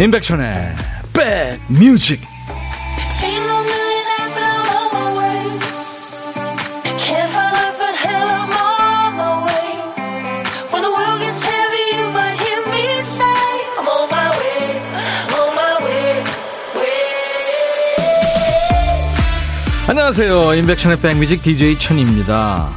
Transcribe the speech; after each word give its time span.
임백천의 0.00 0.76
백뮤직. 1.12 2.20
안녕하세요. 19.88 20.54
임백천의 20.54 21.00
백뮤직 21.00 21.42
DJ 21.42 21.76
천입니다. 21.76 22.70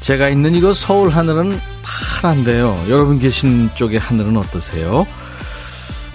제가 0.00 0.28
있는 0.28 0.54
이곳 0.54 0.74
서울 0.76 1.08
하늘은 1.08 1.58
파란데요. 1.82 2.84
여러분 2.90 3.18
계신 3.18 3.70
쪽의 3.74 3.98
하늘은 3.98 4.36
어떠세요? 4.36 5.06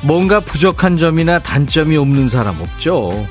뭔가 0.01 0.39
부족한 0.39 0.97
점이나 0.97 1.39
단점이 1.39 1.97
없는 1.97 2.29
사람 2.29 2.59
없죠. 2.61 3.27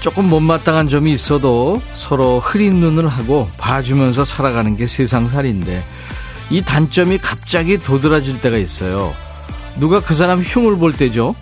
조금 0.00 0.28
못마땅한 0.28 0.88
점이 0.88 1.12
있어도 1.12 1.80
서로 1.94 2.40
흐린 2.40 2.76
눈을 2.76 3.08
하고 3.08 3.48
봐주면서 3.58 4.24
살아가는 4.24 4.76
게 4.76 4.86
세상살인데 4.86 5.84
이 6.50 6.62
단점이 6.62 7.18
갑자기 7.18 7.78
도드라질 7.78 8.40
때가 8.40 8.56
있어요. 8.56 9.12
누가 9.76 10.00
그 10.00 10.14
사람 10.14 10.40
흉을 10.40 10.76
볼 10.76 10.92
때죠. 10.92 11.34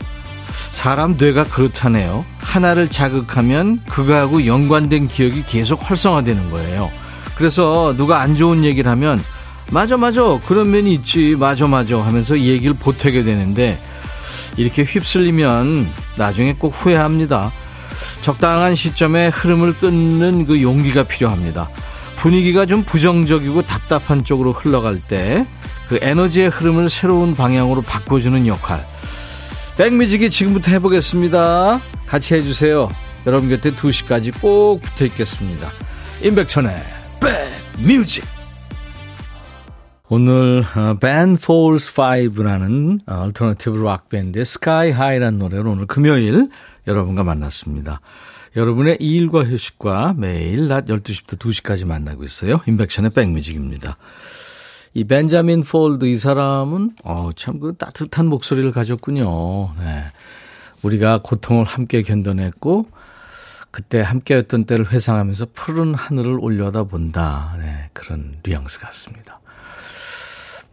사람 0.70 1.17
뇌가 1.17 1.45
그렇다네요. 1.45 2.25
하나를 2.39 2.89
자극하면 2.89 3.83
그거하고 3.89 4.47
연관된 4.47 5.09
기억이 5.09 5.43
계속 5.47 5.89
활성화되는 5.89 6.50
거예요. 6.50 6.91
그래서 7.37 7.95
누가 7.97 8.20
안 8.20 8.34
좋은 8.34 8.65
얘기를 8.65 8.91
하면 8.91 9.22
맞아 9.70 9.97
맞아 9.97 10.22
그런 10.47 10.70
면이 10.70 10.95
있지 10.95 11.37
맞아 11.39 11.67
맞아 11.67 11.98
하면서 11.98 12.39
얘기를 12.39 12.75
보태게 12.75 13.25
되는데 13.25 13.78
이렇게 14.57 14.83
휩쓸리면 14.83 15.89
나중에 16.17 16.55
꼭 16.55 16.71
후회합니다. 16.71 17.53
적당한 18.21 18.75
시점에 18.75 19.29
흐름을 19.29 19.75
끊는 19.75 20.47
그 20.47 20.62
용기가 20.62 21.03
필요합니다. 21.03 21.69
분위기가 22.17 22.67
좀 22.67 22.83
부정적이고 22.83 23.62
답답한 23.62 24.25
쪽으로 24.25 24.53
흘러갈 24.53 25.01
때 25.01 25.47
그 25.89 25.99
에너지의 26.03 26.49
흐름을 26.49 26.91
새로운 26.91 27.34
방향으로 27.34 27.83
바꿔주는 27.83 28.47
역할. 28.47 28.84
백뮤직이 29.77 30.31
지금부터 30.31 30.71
해보겠습니다. 30.73 31.81
같이 32.07 32.34
해주세요. 32.34 32.89
여러분 33.27 33.49
곁에 33.49 33.71
2시까지 33.73 34.41
꼭 34.41 34.81
붙어 34.81 35.05
있겠습니다. 35.05 35.71
임백천의 36.23 36.83
백뮤직. 37.77 38.36
오늘 40.09 40.62
벤 41.00 41.36
폴즈 41.36 41.92
파이브라는 41.95 43.00
얼터너티브 43.07 43.77
락 43.83 44.09
Sky 44.45 44.92
High라는 44.92 45.39
노래로 45.39 45.73
오늘 45.73 45.87
금요일 45.87 46.49
여러분과 46.87 47.25
만났습니다. 47.25 48.01
여러분의 48.55 48.99
일과 49.01 49.43
휴식과 49.45 50.15
매일 50.17 50.69
낮 50.69 50.87
12시부터 50.87 51.39
2시까지 51.39 51.87
만나고 51.87 52.23
있어요. 52.23 52.61
임백천의 52.69 53.11
백뮤직입니다. 53.11 53.97
이 54.95 55.03
벤자민 55.05 55.65
폴드 55.65 56.05
이 56.07 56.17
사람은 56.17 56.93
어, 57.05 57.31
참 57.34 57.59
그 57.59 57.75
따뜻한 57.77 58.27
목소리를 58.27 58.71
가졌군요. 58.71 59.75
네. 59.81 60.05
우리가 60.83 61.21
고통을 61.23 61.65
함께 61.65 62.03
견뎌냈고 62.03 62.87
그때 63.72 64.00
함께였던 64.00 64.66
때를 64.66 64.91
회상하면서 64.91 65.49
푸른 65.53 65.95
하늘을 65.95 66.39
올려다 66.41 66.84
본다. 66.84 67.56
네, 67.59 67.91
그런 67.93 68.37
뉘앙스 68.45 68.78
같습니다. 68.81 69.35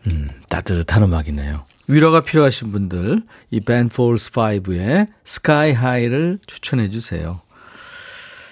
음, 0.08 0.30
따뜻한 0.50 1.04
음악이네요. 1.04 1.66
위로가 1.88 2.22
필요하신 2.22 2.72
분들 2.72 3.24
이 3.52 3.60
밴폴스 3.60 4.32
5의 4.32 5.08
스카이 5.26 5.74
하이를 5.74 6.40
추천해 6.46 6.90
주세요. 6.90 7.42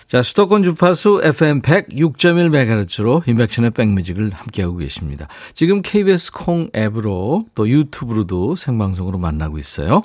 자, 0.07 0.21
수도권 0.21 0.63
주파수 0.63 1.21
FM 1.23 1.61
106.1MHz로 1.61 3.25
인백션의 3.27 3.71
백뮤직을 3.71 4.31
함께하고 4.33 4.75
계십니다. 4.75 5.29
지금 5.53 5.81
KBS 5.81 6.33
콩 6.33 6.69
앱으로 6.75 7.45
또 7.55 7.69
유튜브로도 7.69 8.57
생방송으로 8.57 9.17
만나고 9.17 9.57
있어요. 9.57 10.03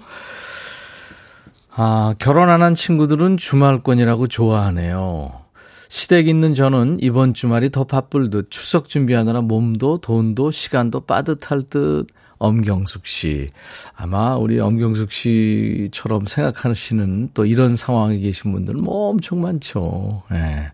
아, 1.74 2.14
결혼 2.20 2.48
안 2.50 2.62
한 2.62 2.74
친구들은 2.76 3.36
주말권이라고 3.36 4.28
좋아하네요. 4.28 5.45
시댁 5.88 6.28
있는 6.28 6.54
저는 6.54 6.98
이번 7.00 7.34
주말이 7.34 7.70
더 7.70 7.84
바쁠 7.84 8.30
듯 8.30 8.50
추석 8.50 8.88
준비하느라 8.88 9.40
몸도 9.42 9.98
돈도 9.98 10.50
시간도 10.50 11.00
빠듯할 11.00 11.62
듯 11.70 12.06
엄경숙 12.38 13.06
씨. 13.06 13.48
아마 13.96 14.36
우리 14.36 14.60
엄경숙 14.60 15.10
씨처럼 15.10 16.26
생각하시는 16.26 17.30
또 17.32 17.46
이런 17.46 17.76
상황에 17.76 18.18
계신 18.18 18.52
분들은 18.52 18.82
뭐 18.82 19.10
엄청 19.10 19.40
많죠. 19.40 20.22
예. 20.32 20.70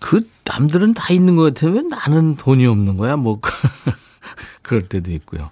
그 0.00 0.26
남들은 0.44 0.94
다 0.94 1.12
있는 1.12 1.36
것 1.36 1.54
같아요. 1.54 1.72
왜 1.72 1.82
나는 1.82 2.36
돈이 2.36 2.66
없는 2.66 2.96
거야? 2.96 3.16
뭐 3.16 3.40
그럴 4.62 4.82
때도 4.88 5.10
있고요. 5.12 5.50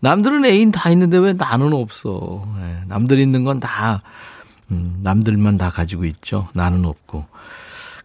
남들은 0.00 0.44
애인 0.44 0.70
다 0.70 0.90
있는데 0.90 1.16
왜 1.16 1.32
나는 1.32 1.72
없어? 1.72 2.46
예. 2.60 2.84
남들 2.88 3.18
있는 3.18 3.44
건 3.44 3.58
다 3.60 4.02
음, 4.70 5.00
남들만 5.02 5.58
다 5.58 5.70
가지고 5.70 6.04
있죠. 6.04 6.48
나는 6.52 6.84
없고. 6.84 7.24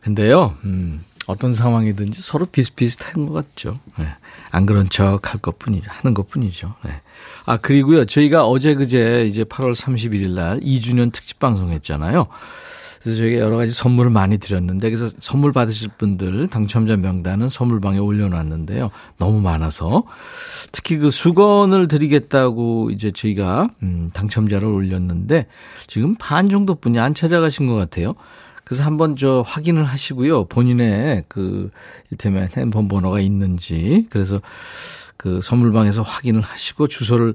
근데요, 0.02 0.56
음, 0.66 1.04
어떤 1.28 1.54
상황이든지 1.54 2.22
서로 2.22 2.46
비슷비슷한 2.46 3.26
것 3.28 3.34
같죠. 3.34 3.80
네. 3.98 4.08
안 4.52 4.66
그런 4.66 4.90
척 4.90 5.32
할 5.34 5.40
것 5.40 5.58
뿐이죠. 5.60 5.90
하는 5.90 6.14
것 6.14 6.30
뿐이죠. 6.30 6.76
네. 6.84 7.02
아, 7.46 7.58
그리고요, 7.58 8.06
저희가 8.06 8.46
어제 8.46 8.76
그제 8.76 9.26
이제 9.28 9.44
8월 9.44 9.76
31일 9.76 10.32
날 10.32 10.60
2주년 10.60 11.12
특집 11.12 11.40
방송 11.40 11.72
했잖아요. 11.72 12.28
그래서 13.04 13.18
저희가 13.18 13.42
여러 13.42 13.58
가지 13.58 13.74
선물을 13.74 14.10
많이 14.12 14.38
드렸는데, 14.38 14.90
그래서 14.90 15.14
선물 15.20 15.52
받으실 15.52 15.90
분들 15.98 16.48
당첨자 16.48 16.96
명단은 16.96 17.50
선물방에 17.50 17.98
올려놨는데요. 18.00 18.92
너무 19.18 19.42
많아서. 19.42 20.04
특히 20.72 20.98
그 20.98 21.10
수건을 21.10 21.90
드리겠다고 21.90 22.92
이제 22.92 23.12
저희가, 23.12 23.68
음, 23.84 24.10
당첨자를 24.14 24.66
올렸는데, 24.68 25.48
지금 25.88 26.16
반 26.16 26.48
정도뿐이 26.48 26.98
안 26.98 27.14
찾아가신 27.14 27.68
것 27.68 27.76
같아요. 27.76 28.16
그래서 28.64 28.84
한번 28.84 29.18
저 29.18 29.44
확인을 29.46 29.84
하시고요. 29.84 30.46
본인의 30.46 31.26
그, 31.28 31.72
이를테면 32.10 32.48
핸드폰 32.56 32.88
번호가 32.88 33.20
있는지. 33.20 34.08
그래서 34.10 34.40
그 35.18 35.42
선물방에서 35.42 36.04
확인을 36.04 36.40
하시고 36.40 36.88
주소를 36.88 37.34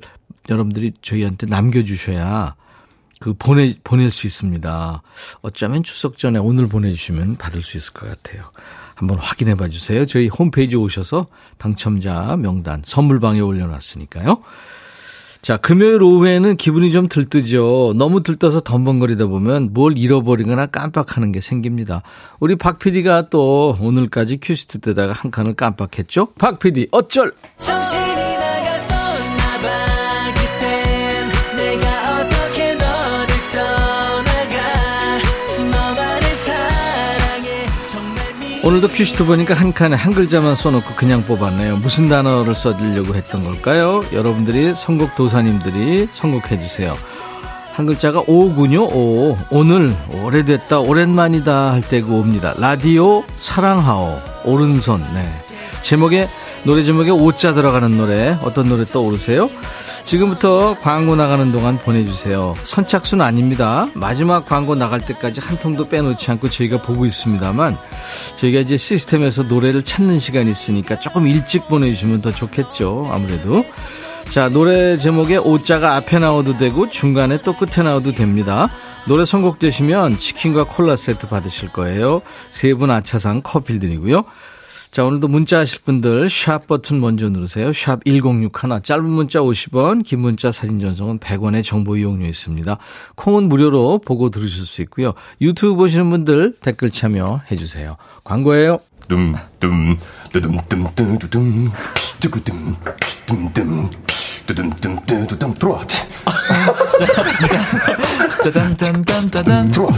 여러분들이 0.49 0.93
저희한테 1.03 1.47
남겨주셔야 1.47 2.55
그 3.21 3.35
보내 3.35 3.75
보낼 3.85 4.11
수 4.11 4.27
있습니다. 4.27 5.03
어쩌면 5.43 5.83
추석 5.83 6.19
전에 6.19 6.39
오늘 6.39 6.69
보내주시면 6.69 7.37
받을 7.37 7.63
수 7.63 7.77
있을 7.77 7.93
것 7.93 8.09
같아요. 8.09 8.45
한번 8.95 9.19
확인해 9.19 9.55
봐 9.55 9.69
주세요. 9.69 10.07
저희 10.07 10.29
홈페이지 10.29 10.77
오셔서 10.77 11.27
당첨자 11.57 12.37
명단 12.37 12.83
선물방에 12.85 13.41
올려놨으니까요. 13.41 14.43
자, 15.41 15.57
금요일 15.57 16.03
오후에는 16.03 16.57
기분이 16.57 16.91
좀 16.91 17.09
들뜨죠. 17.09 17.95
너무 17.97 18.23
들떠서 18.23 18.61
덤벙거리다 18.61 19.27
보면 19.27 19.73
뭘 19.73 19.97
잃어버리거나 19.97 20.67
깜빡하는 20.67 21.31
게 21.31 21.41
생깁니다. 21.41 22.03
우리 22.41 22.57
박 22.57 22.79
PD가 22.79 23.31
또 23.31 23.79
오늘까지 23.81 24.39
큐시트 24.43 24.81
때다가 24.81 25.13
한 25.13 25.31
칸을 25.31 25.55
깜빡했죠? 25.55 26.33
박 26.39 26.59
PD, 26.59 26.89
어쩔! 26.91 27.33
정신이 27.59 28.28
오늘도 38.69 38.89
퀴즈트 38.89 39.25
보니까 39.25 39.55
한 39.55 39.73
칸에 39.73 39.97
한 39.97 40.13
글자만 40.13 40.55
써놓고 40.55 40.95
그냥 40.95 41.25
뽑았네요. 41.25 41.79
무슨 41.79 42.07
단어를 42.07 42.55
써드리려고 42.55 43.15
했던 43.15 43.43
걸까요? 43.43 44.05
여러분들이 44.13 44.75
선곡 44.75 45.17
도사님들이 45.17 46.11
선곡해 46.13 46.59
주세요. 46.59 46.95
한 47.73 47.87
글자가 47.87 48.25
오군요. 48.27 48.85
오. 48.85 49.39
오늘 49.49 49.97
오래됐다 50.13 50.81
오랜만이다 50.81 51.73
할때그 51.73 52.13
옵니다. 52.13 52.53
라디오 52.59 53.25
사랑하오 53.37 54.19
오른손. 54.45 55.01
네. 55.15 55.27
제목에 55.81 56.29
노래 56.65 56.83
제목에 56.83 57.11
오자 57.11 57.55
들어가는 57.55 57.97
노래 57.97 58.37
어떤 58.43 58.69
노래 58.69 58.85
떠오르세요? 58.85 59.49
지금부터 60.05 60.77
광고 60.81 61.17
나가는 61.17 61.51
동안 61.53 61.79
보내주세요. 61.79 62.55
선착순 62.65 63.21
아닙니다. 63.21 63.89
마지막 63.95 64.47
광고 64.47 64.75
나갈 64.75 65.05
때까지 65.05 65.41
한 65.41 65.59
통도 65.59 65.89
빼놓지 65.89 66.31
않고 66.31 66.49
저희가 66.51 66.83
보고 66.83 67.05
있습니다만 67.07 67.77
저희가 68.37 68.61
이제 68.61 68.77
시스템에서 68.77 69.45
노래를 69.45 69.83
찾는 69.85 70.19
시간이 70.19 70.51
있으니까 70.51 70.99
조금 70.99 71.27
일찍 71.27 71.69
보내주시면 71.69 72.23
더 72.23 72.33
좋겠죠. 72.33 73.09
아무래도. 73.13 73.65
자, 74.31 74.49
노래 74.51 74.99
제목에 74.99 75.37
오자가 75.39 75.97
앞에 75.97 76.19
나와도 76.19 76.59
되고 76.59 76.91
중간에 76.91 77.39
또 77.43 77.55
끝에 77.57 77.83
나와도 77.83 78.13
됩니다. 78.13 78.69
노래 79.07 79.25
선곡되시면 79.25 80.19
치킨과 80.19 80.65
콜라 80.65 80.97
세트 80.97 81.29
받으실 81.29 81.71
거예요. 81.71 82.21
세 82.51 82.75
분 82.75 82.91
아차상 82.91 83.41
커피 83.43 83.79
드리고요. 83.79 84.25
자, 84.91 85.05
오늘도 85.05 85.29
문자 85.29 85.59
하실 85.59 85.83
분들 85.83 86.29
샵 86.31 86.67
버튼 86.67 87.01
먼저 87.01 87.29
누르세요. 87.29 87.73
샵 87.73 88.05
1061. 88.05 88.51
짧은 88.83 89.05
문자 89.05 89.41
50원, 89.41 90.03
긴 90.05 90.21
문자 90.21 90.51
사진 90.51 90.81
전송은 90.81 91.19
100원의 91.21 91.63
정보 91.65 91.97
이용료 91.97 92.27
있습니다. 92.27 92.79
콩은 93.15 93.49
무료로 93.49 94.01
보고 94.05 94.31
들으실 94.31 94.65
수 94.65 94.83
있고요. 94.83 95.13
유튜브 95.41 95.77
보시는 95.77 96.09
분들 96.11 96.57
댓글 96.61 96.91
참여해 96.91 97.57
주세요. 97.57 97.97
광고예요. 98.25 98.81
둠둠 99.09 99.97
뚜둠 100.33 100.59
뚜두둠 100.69 101.71
뚜구둠 102.21 102.77
뚜둠 104.47 105.01
뚜둠 105.07 105.55
들어와. 105.55 105.83
짜잔짠짠짠짠 108.45 109.71
들어와. 109.71 109.93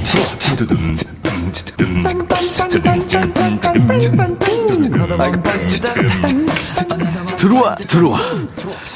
들어와 7.37 7.75
들어와. 7.75 8.19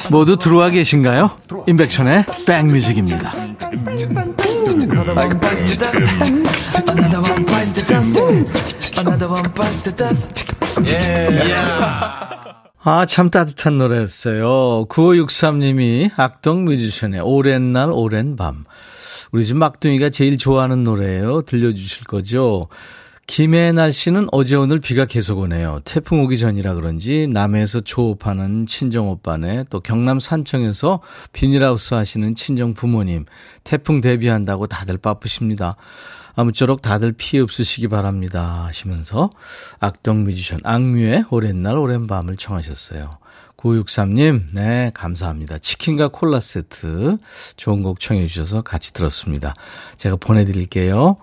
모두 0.09 0.37
들어와 0.37 0.69
계신가요? 0.69 1.31
임백천의 1.67 2.25
백뮤직입니다. 2.45 3.33
아, 12.87 13.05
참 13.07 13.31
따뜻한 13.31 13.79
노래였어요. 13.79 14.85
9563님이 14.89 16.11
악동 16.17 16.65
뮤지션의 16.65 17.21
오랜 17.21 17.73
날, 17.73 17.89
오랜 17.91 18.35
밤. 18.35 18.65
우리 19.35 19.43
집 19.43 19.57
막둥이가 19.57 20.11
제일 20.11 20.37
좋아하는 20.37 20.85
노래예요. 20.85 21.41
들려주실 21.41 22.05
거죠? 22.05 22.69
김해 23.27 23.73
날씨는 23.73 24.29
어제 24.31 24.55
오늘 24.55 24.79
비가 24.79 25.03
계속 25.03 25.39
오네요. 25.39 25.81
태풍 25.83 26.23
오기 26.23 26.37
전이라 26.37 26.73
그런지 26.75 27.27
남해에서 27.27 27.81
조업하는 27.81 28.65
친정 28.65 29.09
오빠네 29.09 29.65
또 29.69 29.81
경남 29.81 30.21
산청에서 30.21 31.01
비닐하우스 31.33 31.95
하시는 31.95 32.33
친정 32.33 32.73
부모님 32.73 33.25
태풍 33.65 33.99
대비한다고 33.99 34.67
다들 34.67 34.97
바쁘십니다. 34.97 35.75
아무쪼록 36.37 36.81
다들 36.81 37.11
피해 37.11 37.43
없으시기 37.43 37.89
바랍니다 37.89 38.63
하시면서 38.67 39.31
악동 39.81 40.23
뮤지션 40.23 40.61
악뮤의 40.63 41.25
오랜 41.29 41.61
날 41.61 41.77
오랜 41.77 42.07
밤을 42.07 42.37
청하셨어요. 42.37 43.17
963님, 43.65 44.43
네, 44.53 44.91
감사합니다. 44.93 45.57
치킨과 45.57 46.09
콜라 46.09 46.39
세트 46.39 47.17
좋은 47.57 47.81
곡 47.81 47.99
청해 47.99 48.27
주셔서 48.27 48.61
같이 48.61 48.93
들었습니다. 48.93 49.55
제가 49.97 50.17
보내드릴게요. 50.17 51.17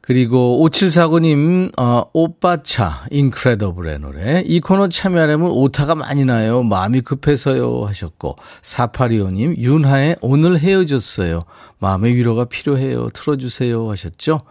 그리고 0.00 0.62
5749님, 0.68 1.72
어, 1.80 2.04
오빠차, 2.12 3.06
인크레더블의 3.10 4.00
노래. 4.00 4.42
이 4.44 4.60
코너 4.60 4.88
참여하려면 4.88 5.50
오타가 5.50 5.94
많이 5.94 6.26
나요. 6.26 6.62
마음이 6.62 7.00
급해서요. 7.00 7.86
하셨고. 7.86 8.36
4825님, 8.60 9.56
윤하의 9.56 10.16
오늘 10.20 10.58
헤어졌어요. 10.58 11.44
마음의 11.78 12.14
위로가 12.16 12.44
필요해요. 12.44 13.08
틀어주세요. 13.14 13.90
하셨죠. 13.90 14.42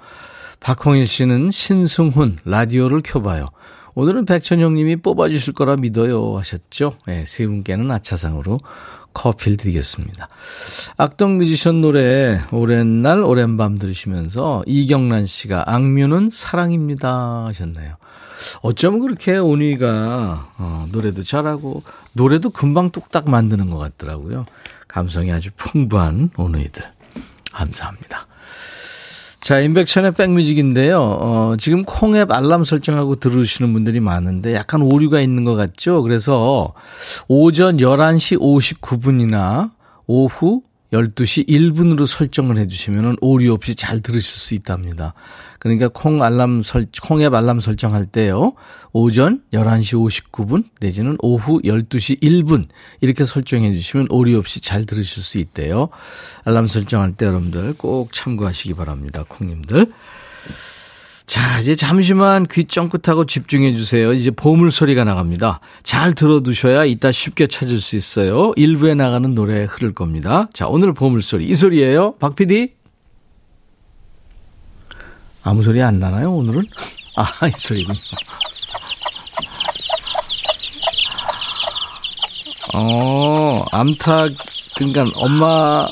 박홍일 0.59 1.05
씨는 1.05 1.51
신승훈, 1.51 2.39
라디오를 2.45 3.01
켜봐요. 3.01 3.45
오늘은 3.95 4.25
백천영님이 4.25 4.97
뽑아주실 4.97 5.53
거라 5.53 5.75
믿어요. 5.75 6.37
하셨죠. 6.37 6.97
네, 7.05 7.25
세 7.25 7.45
분께는 7.45 7.91
아차상으로 7.91 8.59
커피를 9.13 9.57
드리겠습니다. 9.57 10.27
악동 10.97 11.37
뮤지션 11.37 11.81
노래 11.81 12.41
오랜 12.51 13.03
날 13.03 13.23
오랜 13.23 13.57
밤 13.57 13.77
들으시면서 13.77 14.63
이경란 14.65 15.27
씨가 15.27 15.65
악뮤는 15.67 16.29
사랑입니다 16.31 17.45
하셨네요. 17.45 17.95
어쩌면 18.61 18.99
그렇게 19.01 19.37
온위가 19.37 20.53
어, 20.57 20.87
노래도 20.91 21.23
잘하고 21.23 21.83
노래도 22.13 22.49
금방 22.49 22.89
뚝딱 22.89 23.29
만드는 23.29 23.69
것 23.69 23.77
같더라고요. 23.77 24.45
감성이 24.87 25.31
아주 25.31 25.51
풍부한 25.55 26.31
온위들 26.35 26.83
감사합니다. 27.51 28.27
자, 29.43 29.59
인백천의 29.59 30.13
백뮤직인데요. 30.13 31.01
어, 31.01 31.55
지금 31.59 31.83
콩앱 31.83 32.31
알람 32.31 32.63
설정하고 32.63 33.15
들으시는 33.15 33.73
분들이 33.73 33.99
많은데 33.99 34.55
약간 34.55 34.81
오류가 34.81 35.19
있는 35.19 35.43
것 35.43 35.55
같죠? 35.55 36.01
그래서 36.01 36.73
오전 37.27 37.75
11시 37.75 38.39
59분이나 38.39 39.71
오후 40.07 40.61
12시 40.93 41.47
1분으로 41.49 42.05
설정을 42.05 42.57
해주시면 42.57 43.17
오류 43.19 43.51
없이 43.53 43.75
잘 43.75 43.99
들으실 43.99 44.39
수 44.39 44.53
있답니다. 44.53 45.13
그러니까 45.59 45.87
콩 45.87 46.21
알람 46.21 46.61
설, 46.61 46.85
콩앱 47.01 47.33
알람 47.33 47.59
설정할 47.59 48.05
때요. 48.05 48.53
오전 48.91 49.41
11시 49.51 50.23
59분 50.31 50.65
내지는 50.79 51.17
오후 51.19 51.61
12시 51.63 52.21
1분 52.21 52.67
이렇게 53.01 53.25
설정해 53.25 53.73
주시면 53.73 54.07
오류 54.11 54.37
없이 54.37 54.61
잘 54.61 54.85
들으실 54.85 55.23
수 55.23 55.39
있대요. 55.39 55.89
알람 56.45 56.67
설정할 56.67 57.13
때 57.13 57.25
여러분들 57.25 57.73
꼭 57.77 58.13
참고하시기 58.13 58.75
바랍니다. 58.75 59.25
콩님들. 59.27 59.91
자, 61.25 61.59
이제 61.59 61.75
잠시만 61.75 62.47
귀 62.51 62.65
쫑긋하고 62.65 63.25
집중해 63.25 63.75
주세요. 63.75 64.11
이제 64.13 64.29
보물 64.29 64.71
소리가 64.71 65.03
나갑니다. 65.03 65.61
잘 65.81 66.13
들어두셔야 66.13 66.83
이따 66.85 67.11
쉽게 67.11 67.47
찾을 67.47 67.79
수 67.79 67.95
있어요. 67.95 68.51
일부에 68.55 68.93
나가는 68.93 69.33
노래 69.33 69.63
흐를 69.63 69.93
겁니다. 69.93 70.49
자, 70.53 70.67
오늘 70.67 70.93
보물 70.93 71.21
소리 71.21 71.47
이 71.47 71.55
소리예요. 71.55 72.15
박 72.19 72.35
PD. 72.35 72.73
아무 75.43 75.63
소리 75.63 75.81
안 75.81 75.99
나나요, 75.99 76.31
오늘은? 76.33 76.63
아, 77.15 77.47
이 77.47 77.51
소리군요. 77.57 77.97
어, 82.75 83.63
암탉, 83.71 84.31
그러니까 84.75 85.05
엄마 85.15 85.87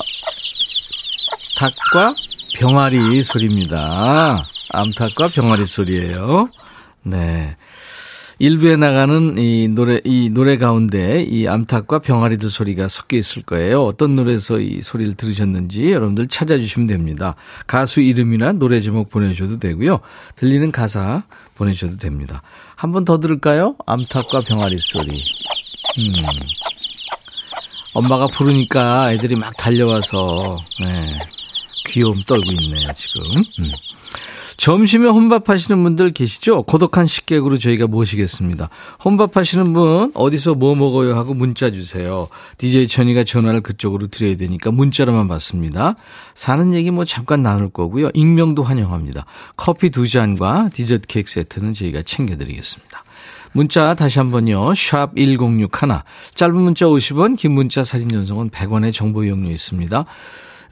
닭과 1.56 2.14
병아리 2.58 3.22
소리입니다. 3.22 4.46
암탉과 4.72 5.28
병아리 5.34 5.66
소리예요. 5.66 6.48
네. 7.02 7.56
일부에 8.38 8.74
나가는 8.76 9.38
이 9.38 9.68
노래, 9.68 10.00
이 10.04 10.28
노래 10.30 10.56
가운데 10.56 11.22
이 11.22 11.46
암탉과 11.46 12.00
병아리들 12.00 12.50
소리가 12.50 12.88
섞여 12.88 13.16
있을 13.16 13.42
거예요. 13.42 13.84
어떤 13.84 14.16
노래에서 14.16 14.58
이 14.58 14.80
소리를 14.82 15.14
들으셨는지 15.14 15.92
여러분들 15.92 16.26
찾아주시면 16.26 16.88
됩니다. 16.88 17.36
가수 17.68 18.00
이름이나 18.00 18.52
노래 18.52 18.80
제목 18.80 19.10
보내주셔도 19.10 19.58
되고요. 19.60 20.00
들리는 20.34 20.72
가사 20.72 21.22
보내주셔도 21.54 21.98
됩니다. 21.98 22.42
한 22.74 22.90
번 22.90 23.04
더 23.04 23.20
들을까요? 23.20 23.76
암탉과 23.86 24.40
병아리 24.40 24.76
소리. 24.78 25.10
음. 25.98 26.12
엄마가 27.94 28.26
부르니까 28.26 29.12
애들이 29.12 29.36
막 29.36 29.54
달려와서, 29.56 30.56
네. 30.80 31.18
귀여움 31.86 32.22
떨고 32.26 32.50
있네요, 32.52 32.88
지금. 32.96 33.36
음. 33.60 33.70
점심에 34.56 35.08
혼밥 35.08 35.48
하시는 35.48 35.82
분들 35.82 36.12
계시죠? 36.12 36.62
고독한 36.64 37.06
식객으로 37.06 37.58
저희가 37.58 37.86
모시겠습니다. 37.86 38.68
혼밥 39.04 39.36
하시는 39.36 39.72
분 39.72 40.12
어디서 40.14 40.54
뭐 40.54 40.74
먹어요 40.74 41.16
하고 41.16 41.34
문자 41.34 41.70
주세요. 41.70 42.28
DJ 42.58 42.88
천이가 42.88 43.24
전화를 43.24 43.60
그쪽으로 43.60 44.08
드려야 44.08 44.36
되니까 44.36 44.70
문자로만 44.70 45.28
받습니다. 45.28 45.94
사는 46.34 46.72
얘기 46.74 46.90
뭐 46.90 47.04
잠깐 47.04 47.42
나눌 47.42 47.70
거고요. 47.70 48.10
익명도 48.14 48.62
환영합니다. 48.62 49.26
커피 49.56 49.90
두 49.90 50.08
잔과 50.08 50.70
디저트 50.72 51.06
케이크 51.06 51.30
세트는 51.30 51.72
저희가 51.72 52.02
챙겨드리겠습니다. 52.02 53.04
문자 53.52 53.94
다시 53.94 54.18
한번요. 54.18 54.74
샵 54.74 55.14
1061. 55.14 55.68
짧은 56.34 56.54
문자 56.54 56.86
50원, 56.86 57.36
긴 57.36 57.52
문자 57.52 57.84
사진 57.84 58.08
전송은 58.08 58.50
100원의 58.50 58.92
정보 58.92 59.24
이용료 59.24 59.50
있습니다. 59.50 60.06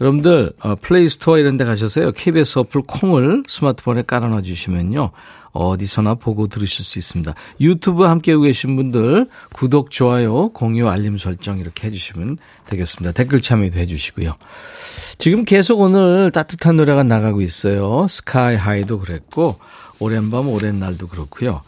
여러분들 0.01 0.53
어, 0.61 0.75
플레이스토어 0.77 1.39
이런 1.39 1.57
데 1.57 1.65
가셔서요. 1.65 2.13
KBS 2.13 2.61
어플 2.61 2.83
콩을 2.87 3.45
스마트폰에 3.47 4.03
깔아놔 4.07 4.43
주시면요. 4.43 5.11
어디서나 5.53 6.15
보고 6.15 6.47
들으실 6.47 6.85
수 6.85 6.99
있습니다. 6.99 7.35
유튜브 7.61 8.05
함께 8.05 8.37
계신 8.37 8.77
분들 8.77 9.29
구독, 9.53 9.91
좋아요, 9.91 10.49
공유, 10.51 10.89
알림 10.89 11.19
설정 11.19 11.59
이렇게 11.59 11.89
해주시면 11.89 12.39
되겠습니다. 12.67 13.13
댓글 13.13 13.41
참여도 13.41 13.77
해주시고요. 13.79 14.37
지금 15.19 15.45
계속 15.45 15.81
오늘 15.81 16.31
따뜻한 16.31 16.77
노래가 16.77 17.03
나가고 17.03 17.41
있어요. 17.41 18.07
스카이 18.09 18.57
하이도 18.57 19.01
그랬고 19.01 19.59
오랜 19.99 20.31
밤 20.31 20.49
오랜 20.49 20.79
날도 20.79 21.09
그렇고요. 21.09 21.63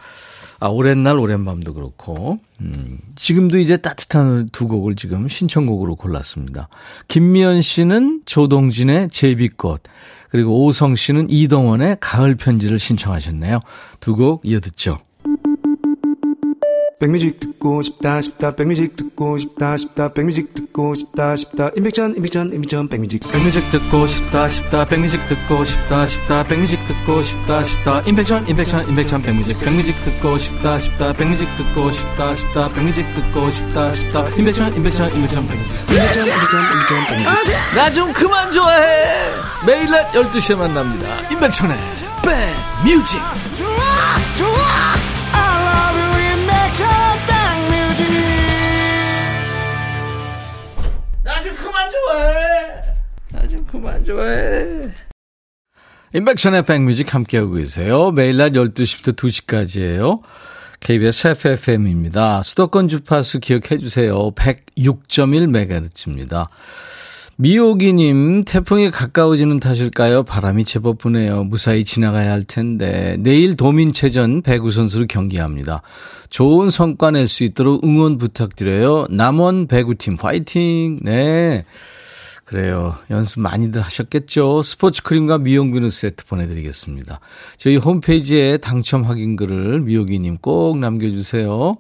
아, 0.63 0.69
오랜 0.69 1.03
날, 1.03 1.19
오랜 1.19 1.45
밤도 1.45 1.75
그렇고, 1.75 2.39
음, 2.61 2.99
지금도 3.17 3.59
이제 3.59 3.77
따뜻한 3.79 4.49
두 4.53 4.69
곡을 4.69 4.95
지금 4.95 5.27
신청곡으로 5.27 5.97
골랐습니다. 5.97 6.69
김미연 7.09 7.63
씨는 7.63 8.23
조동진의 8.27 9.09
제비꽃, 9.11 9.83
그리고 10.31 10.65
오성 10.65 10.95
씨는 10.95 11.31
이동원의 11.31 11.97
가을 12.01 12.37
편지를 12.37 12.79
신청하셨네요. 12.79 13.59
두 13.99 14.15
곡 14.15 14.43
이어 14.45 14.61
듣죠. 14.61 14.99
백뮤직 17.03 17.41
듣고 17.41 17.83
싶다 17.83 18.21
싶다 18.21 18.55
백뮤직 18.55 18.95
듣고 18.97 19.37
싶다 19.37 19.77
싶다 19.77 20.13
백뮤직 20.13 20.55
듣고 20.55 20.95
싶다 20.95 21.35
싶다. 21.35 21.73
임백천 21.77 22.15
임백천 22.17 22.55
임백천 22.55 22.89
백뮤직. 22.89 23.21
백뮤직 23.33 23.69
듣고 23.73 24.07
싶다 24.07 24.49
싶다 24.49 24.85
백뮤직 24.85 25.27
듣고 25.27 25.65
싶다 25.65 26.07
싶다 26.07 26.45
백뮤직 26.45 26.79
듣고 26.87 27.21
싶다 27.25 27.65
싶다. 27.65 28.03
임백천 28.07 28.49
임백천 28.49 28.89
임백천 28.89 29.21
백뮤직. 29.21 29.59
백뮤직 29.59 29.97
듣고 30.05 30.39
싶다 30.39 30.79
싶다 30.79 31.13
백뮤직 31.15 31.49
듣고 31.57 31.91
싶다 31.91 32.37
싶다 32.37 32.69
백뮤직 32.69 33.05
듣고 33.17 33.51
싶다 33.51 33.91
싶다. 33.91 34.29
임백천 34.39 34.77
임백천 34.77 35.13
임백천 35.17 35.49
백뮤직. 35.49 35.73
임백천 35.91 36.23
임백천 36.29 37.07
백뮤직. 37.09 37.53
나 37.75 37.91
좀 37.91 38.13
그만 38.13 38.49
좋아해. 38.53 39.33
매일 39.67 39.91
낮 39.91 40.13
12시에 40.13 40.55
만납니다. 40.57 41.29
임백천의 41.33 41.77
백뮤직 42.23 43.19
좋아해. 51.93 52.83
나 53.31 53.49
좀 53.49 53.65
그만 53.67 54.05
좋아해. 54.05 54.91
인백션의 56.15 56.67
백뮤직 56.67 57.15
함께하고 57.15 57.53
계세요. 57.53 58.11
매일 58.11 58.37
낮 58.37 58.53
12시부터 58.53 59.17
2시까지예요. 59.17 60.21
KBS 60.81 61.29
FFM입니다. 61.29 62.43
수도권 62.43 62.89
주파수 62.89 63.41
기억해 63.41 63.79
주세요. 63.79 64.31
106.1MHz입니다. 64.35 66.49
미호기님, 67.37 68.45
태풍이 68.45 68.91
가까워지는 68.91 69.59
탓일까요? 69.59 70.23
바람이 70.23 70.65
제법 70.65 70.99
부네요. 70.99 71.45
무사히 71.45 71.85
지나가야 71.85 72.31
할 72.31 72.45
텐데. 72.45 73.17
내일 73.21 73.57
도민체전 73.57 74.43
배구 74.43 74.71
선수로 74.71 75.07
경기합니다. 75.07 75.83
좋은 76.31 76.71
성과 76.71 77.11
낼 77.11 77.27
수 77.29 77.45
있도록 77.45 77.85
응원 77.85 78.19
부탁드려요. 78.19 79.07
남원 79.11 79.67
배구팀 79.67 80.19
화이팅! 80.21 81.01
네. 81.03 81.65
그래요. 82.45 82.97
연습 83.11 83.41
많이들 83.41 83.81
하셨겠죠? 83.81 84.61
스포츠 84.63 85.03
크림과 85.03 85.39
미용 85.39 85.73
비누 85.73 85.91
세트 85.91 86.27
보내드리겠습니다. 86.27 87.19
저희 87.57 87.77
홈페이지에 87.77 88.59
당첨 88.59 89.05
확인글을 89.05 89.81
미호기님 89.81 90.37
꼭 90.39 90.79
남겨주세요. 90.79 91.77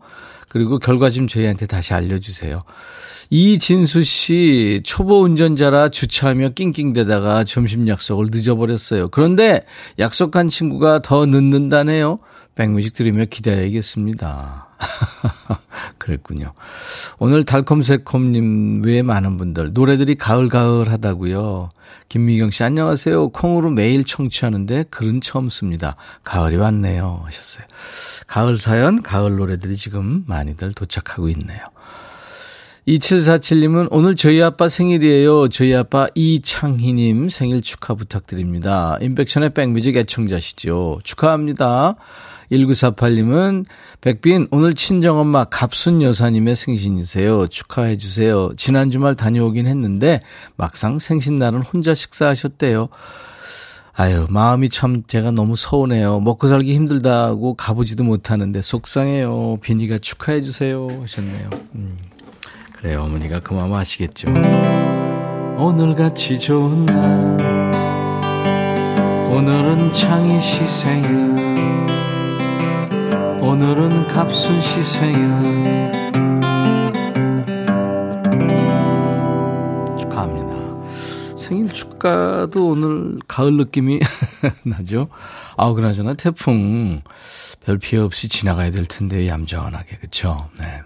그리고 0.48 0.78
결과 0.78 1.10
좀 1.10 1.28
저희한테 1.28 1.66
다시 1.66 1.92
알려주세요. 1.92 2.62
이진수 3.34 4.02
씨, 4.02 4.82
초보 4.84 5.22
운전자라 5.22 5.88
주차하며 5.88 6.50
낑낑대다가 6.50 7.44
점심 7.44 7.88
약속을 7.88 8.26
늦어버렸어요. 8.30 9.08
그런데 9.08 9.64
약속한 9.98 10.48
친구가 10.48 10.98
더 10.98 11.24
늦는다네요. 11.24 12.18
백뮤직 12.56 12.92
들으며 12.92 13.24
기다려야겠습니다. 13.24 14.68
그랬군요. 15.96 16.52
오늘 17.18 17.44
달콤새콤님 17.44 18.82
외에 18.84 19.00
많은 19.00 19.38
분들, 19.38 19.72
노래들이 19.72 20.16
가을가을 20.16 20.92
하다고요. 20.92 21.70
김미경 22.10 22.50
씨, 22.50 22.64
안녕하세요. 22.64 23.30
콩으로 23.30 23.70
매일 23.70 24.04
청취하는데 24.04 24.84
글은 24.90 25.22
처음 25.22 25.48
씁니다. 25.48 25.96
가을이 26.22 26.56
왔네요. 26.56 27.22
하셨어요. 27.24 27.66
가을 28.26 28.58
사연, 28.58 29.02
가을 29.02 29.36
노래들이 29.36 29.78
지금 29.78 30.22
많이들 30.26 30.74
도착하고 30.74 31.30
있네요. 31.30 31.62
2747님은 32.88 33.88
오늘 33.90 34.16
저희 34.16 34.42
아빠 34.42 34.68
생일이에요. 34.68 35.48
저희 35.48 35.74
아빠 35.74 36.08
이창희님 36.14 37.28
생일 37.28 37.62
축하 37.62 37.94
부탁드립니다. 37.94 38.98
인백션의 39.00 39.50
백뮤직 39.50 39.96
애청자시죠. 39.96 41.00
축하합니다. 41.04 41.94
1948님은 42.50 43.66
백빈 44.00 44.48
오늘 44.50 44.74
친정엄마 44.74 45.44
갑순 45.44 46.02
여사님의 46.02 46.56
생신이세요. 46.56 47.46
축하해 47.46 47.96
주세요. 47.96 48.50
지난 48.56 48.90
주말 48.90 49.14
다녀오긴 49.14 49.66
했는데 49.68 50.20
막상 50.56 50.98
생신날은 50.98 51.62
혼자 51.62 51.94
식사하셨대요. 51.94 52.88
아유 53.94 54.26
마음이 54.28 54.70
참 54.70 55.04
제가 55.06 55.30
너무 55.30 55.54
서운해요. 55.54 56.18
먹고 56.20 56.48
살기 56.48 56.74
힘들다고 56.74 57.54
가보지도 57.54 58.02
못하는데 58.02 58.60
속상해요. 58.60 59.58
비니가 59.62 59.98
축하해 59.98 60.42
주세요 60.42 60.88
하셨네요. 61.02 61.50
음. 61.76 61.96
그래요 62.82 63.02
어머니가 63.04 63.38
그 63.38 63.54
마음 63.54 63.72
아시겠죠. 63.74 64.28
오늘같이 65.56 66.36
좋은 66.40 66.84
날 66.84 67.38
오늘은 69.30 69.92
창희 69.92 70.40
씨 70.40 70.66
생일 70.66 71.08
오늘은 73.40 74.08
갑순 74.08 74.60
씨 74.60 74.82
생일 74.82 75.92
축하합니다. 79.96 81.36
생일 81.36 81.68
축가도 81.68 82.66
오늘 82.66 83.20
가을 83.28 83.52
느낌이 83.58 84.00
나죠. 84.66 85.06
아, 85.56 85.72
그나저나 85.72 86.14
태풍 86.14 87.02
별 87.64 87.78
피해 87.78 88.02
없이 88.02 88.28
지나가야 88.28 88.72
될 88.72 88.86
텐데 88.86 89.28
얌전하게 89.28 89.98
그쵸? 89.98 90.48
네. 90.58 90.82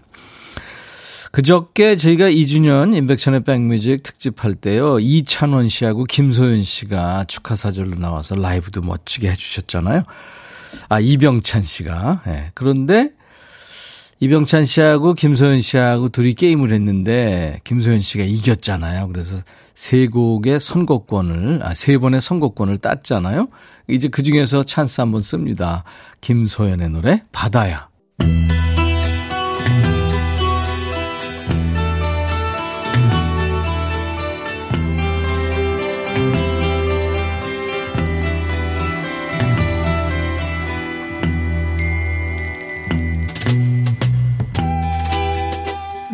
그저께 1.33 1.97
저희가 1.97 2.31
2주년 2.31 2.97
인백션의 2.97 3.45
백뮤직 3.45 4.03
특집할 4.03 4.55
때요. 4.55 4.99
이찬원 4.99 5.69
씨하고 5.69 6.05
김소연 6.05 6.63
씨가 6.63 7.25
축하사절로 7.29 7.97
나와서 7.97 8.35
라이브도 8.35 8.83
멋지게 8.83 9.31
해주셨잖아요. 9.31 10.05
아, 10.89 11.01
이병찬 11.01 11.63
씨가. 11.63 12.23
네. 12.27 12.51
그런데 12.55 13.11
이병찬 14.21 14.65
씨하고 14.65 15.15
김소연 15.15 15.61
씨하고 15.61 16.09
둘이 16.09 16.35
게임을 16.35 16.73
했는데 16.73 17.61
김소연 17.65 18.01
씨가 18.01 18.25
이겼잖아요. 18.25 19.09
그래서 19.09 19.37
세 19.75 20.07
곡의 20.07 20.59
선곡권을, 20.59 21.61
아, 21.63 21.75
세 21.75 21.99
번의 21.99 22.23
선곡권을 22.23 22.79
땄잖아요. 22.79 23.49
이제 23.89 24.09
그 24.09 24.23
중에서 24.23 24.65
찬스 24.65 25.03
한번 25.03 25.21
씁니다. 25.21 25.85
김소연의 26.23 26.91
노래, 26.91 27.23
바다야. 27.31 27.89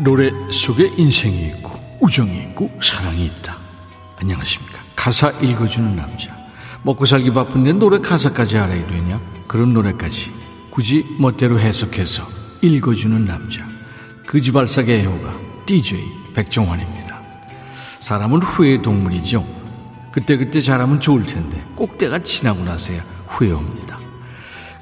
노래 0.02 0.32
속에 0.50 0.92
인생이 0.96 1.46
있고 1.46 1.72
우정이 2.00 2.36
있고 2.38 2.68
사랑이 2.82 3.26
있다. 3.26 3.56
안녕하십니까. 4.20 4.80
가사 4.96 5.30
읽어주는 5.30 5.94
남자. 5.94 6.36
먹고 6.82 7.04
살기 7.04 7.32
바쁜데 7.32 7.74
노래 7.74 8.00
가사까지 8.00 8.58
알아야 8.58 8.84
되냐? 8.88 9.20
그런 9.46 9.72
노래까지 9.72 10.32
굳이 10.70 11.06
멋대로 11.18 11.60
해석해서 11.60 12.26
읽어주는 12.62 13.24
남자. 13.24 13.64
그지발사계 14.26 15.02
애호가 15.02 15.38
DJ 15.66 16.04
백종환입니다. 16.34 17.20
사람은 18.00 18.42
후회의 18.42 18.82
동물이죠. 18.82 19.46
그때그때 20.10 20.60
잘하면 20.60 20.98
좋을 20.98 21.26
텐데 21.26 21.62
꼭 21.76 21.96
때가 21.96 22.18
지나고 22.18 22.64
나서야 22.64 23.04
후회옵니다. 23.28 24.00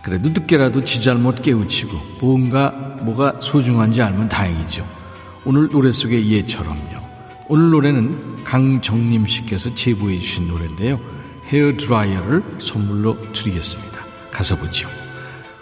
그래도 0.01 0.31
늦게라도 0.31 0.83
지 0.85 1.03
잘못 1.03 1.43
깨우치고 1.43 1.99
뭔가 2.23 2.71
뭐가 3.03 3.37
소중한지 3.41 4.01
알면 4.01 4.31
다행이죠. 4.31 5.00
오늘 5.45 5.69
노래 5.69 5.91
속의 5.93 6.31
예처럼요. 6.31 7.01
오늘 7.49 7.71
노래는 7.71 8.45
강정림 8.45 9.27
씨께서 9.27 9.75
제보해 9.75 10.19
주신 10.19 10.49
노래인데요. 10.49 11.01
헤어 11.49 11.73
드라이어를 11.77 12.43
선물로 12.61 13.33
드리겠습니다. 13.33 14.05
가서 14.31 14.57
보죠. 14.57 14.89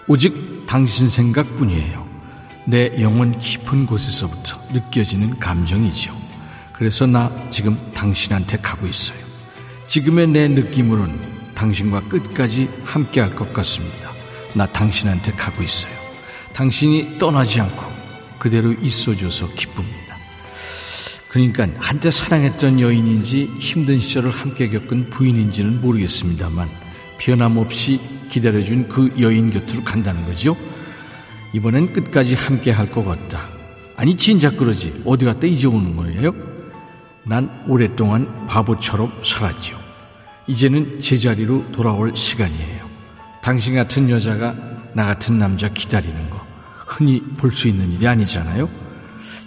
오직 0.06 0.66
당신 0.66 1.08
생각뿐이에요. 1.08 2.06
내 2.66 2.90
영혼 3.00 3.38
깊은 3.38 3.86
곳에서부터 3.86 4.60
느껴지는 4.72 5.38
감정이죠. 5.38 6.14
그래서 6.74 7.06
나 7.06 7.30
지금 7.50 7.78
당신한테 7.94 8.58
가고 8.58 8.86
있어요. 8.86 9.18
지금의 9.86 10.28
내 10.28 10.48
느낌으로는 10.48 11.18
당신과 11.54 12.02
끝까지 12.08 12.68
함께 12.84 13.20
할 13.20 13.34
것 13.34 13.52
같습니다. 13.54 14.10
나 14.54 14.66
당신한테 14.66 15.32
가고 15.32 15.62
있어요. 15.62 15.94
당신이 16.52 17.18
떠나지 17.18 17.60
않고 17.60 17.87
그대로 18.38 18.72
있어줘서 18.72 19.48
기쁩니다. 19.54 20.16
그러니까 21.28 21.68
한때 21.78 22.10
사랑했던 22.10 22.80
여인인지 22.80 23.44
힘든 23.58 24.00
시절을 24.00 24.30
함께 24.30 24.68
겪은 24.68 25.10
부인인지는 25.10 25.80
모르겠습니다만 25.80 26.68
변함없이 27.18 28.00
기다려준 28.30 28.88
그 28.88 29.14
여인 29.20 29.50
곁으로 29.50 29.84
간다는 29.84 30.24
거죠. 30.24 30.56
이번엔 31.52 31.92
끝까지 31.92 32.34
함께 32.34 32.70
할 32.70 32.86
것 32.88 33.04
같다. 33.04 33.42
아니 33.96 34.16
진작 34.16 34.56
그러지 34.56 35.02
어디 35.04 35.24
갔다 35.24 35.46
이제 35.46 35.66
오는 35.66 35.96
거예요? 35.96 36.32
난 37.24 37.64
오랫동안 37.66 38.46
바보처럼 38.46 39.12
살았죠. 39.24 39.78
이제는 40.46 41.00
제자리로 41.00 41.72
돌아올 41.72 42.16
시간이에요. 42.16 42.88
당신 43.42 43.74
같은 43.74 44.08
여자가 44.08 44.54
나 44.94 45.04
같은 45.06 45.38
남자 45.38 45.68
기다리는 45.68 46.30
거 46.30 46.37
흔히 46.88 47.22
볼 47.36 47.52
수 47.52 47.68
있는 47.68 47.92
일이 47.92 48.06
아니잖아요. 48.08 48.68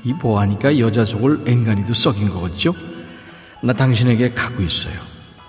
이 0.04 0.14
보아니까 0.14 0.80
여자 0.80 1.04
속을 1.04 1.44
앵간히도 1.48 1.94
썩인 1.94 2.30
거겠죠? 2.30 2.74
나 3.64 3.74
당신에게 3.74 4.32
가고 4.32 4.62
있어요. 4.64 4.94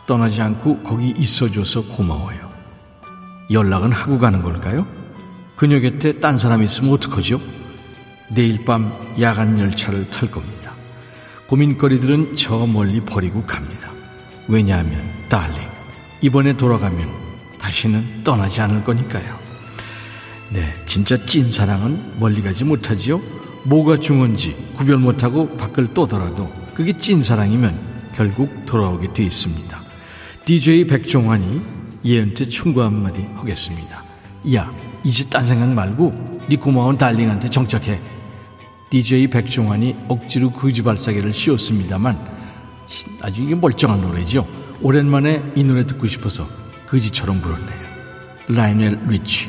떠나지 0.07 0.43
않고 0.43 0.81
거기 0.81 1.15
있어줘서 1.17 1.83
고마워요. 1.87 2.51
연락은 3.51 3.93
하고 3.93 4.19
가는 4.19 4.43
걸까요? 4.43 4.87
그녀 5.57 5.81
곁에 5.81 6.19
딴 6.19 6.39
사람 6.39 6.63
있으면 6.63 6.93
어떡하죠? 6.95 7.41
내일 8.31 8.65
밤 8.65 8.93
야간 9.21 9.59
열차를 9.59 10.11
탈 10.11 10.31
겁니다. 10.31 10.73
고민거리들은 11.47 12.37
저 12.37 12.67
멀리 12.67 13.01
버리고 13.01 13.43
갑니다. 13.43 13.91
왜냐하면, 14.49 14.99
달링, 15.29 15.63
이번에 16.23 16.57
돌아가면 16.57 17.09
다시는 17.61 18.25
떠나지 18.25 18.61
않을 18.63 18.85
거니까요. 18.85 19.42
네, 20.53 20.71
진짜 20.85 21.17
찐 21.25 21.51
사랑은 21.51 22.19
멀리 22.19 22.43
가지 22.43 22.63
못하지요? 22.65 23.23
뭐가 23.65 23.97
중요한지 23.97 24.55
구별 24.77 24.99
못하고 24.99 25.55
밖을 25.55 25.95
떠더라도 25.95 26.51
그게 26.75 26.95
찐 26.95 27.23
사랑이면 27.23 28.13
결국 28.15 28.67
돌아오게 28.67 29.15
돼 29.15 29.23
있습니다. 29.23 29.83
DJ 30.45 30.87
백종환이 30.89 31.63
예은트 32.05 32.51
충고 32.51 32.83
한마디 32.83 33.23
하겠습니다. 33.37 34.03
야, 34.55 34.71
이제 35.05 35.25
딴 35.31 35.47
생각 35.47 35.71
말고 35.71 36.41
네 36.49 36.57
고마운 36.57 36.99
달링한테 36.99 37.49
정착해. 37.49 37.99
DJ 38.91 39.29
백종환이 39.29 39.97
억지로 40.09 40.51
거지 40.51 40.83
발사계를 40.83 41.33
씌웠습니다만 41.33 42.19
아주 43.23 43.43
이게 43.43 43.55
멀쩡한 43.55 44.03
노래죠. 44.03 44.47
오랜만에 44.83 45.43
이 45.55 45.65
노래 45.65 45.87
듣고 45.87 46.07
싶어서 46.09 46.47
거지처럼 46.87 47.41
부르네요. 47.41 47.93
라이넬 48.49 49.01
리치, 49.09 49.49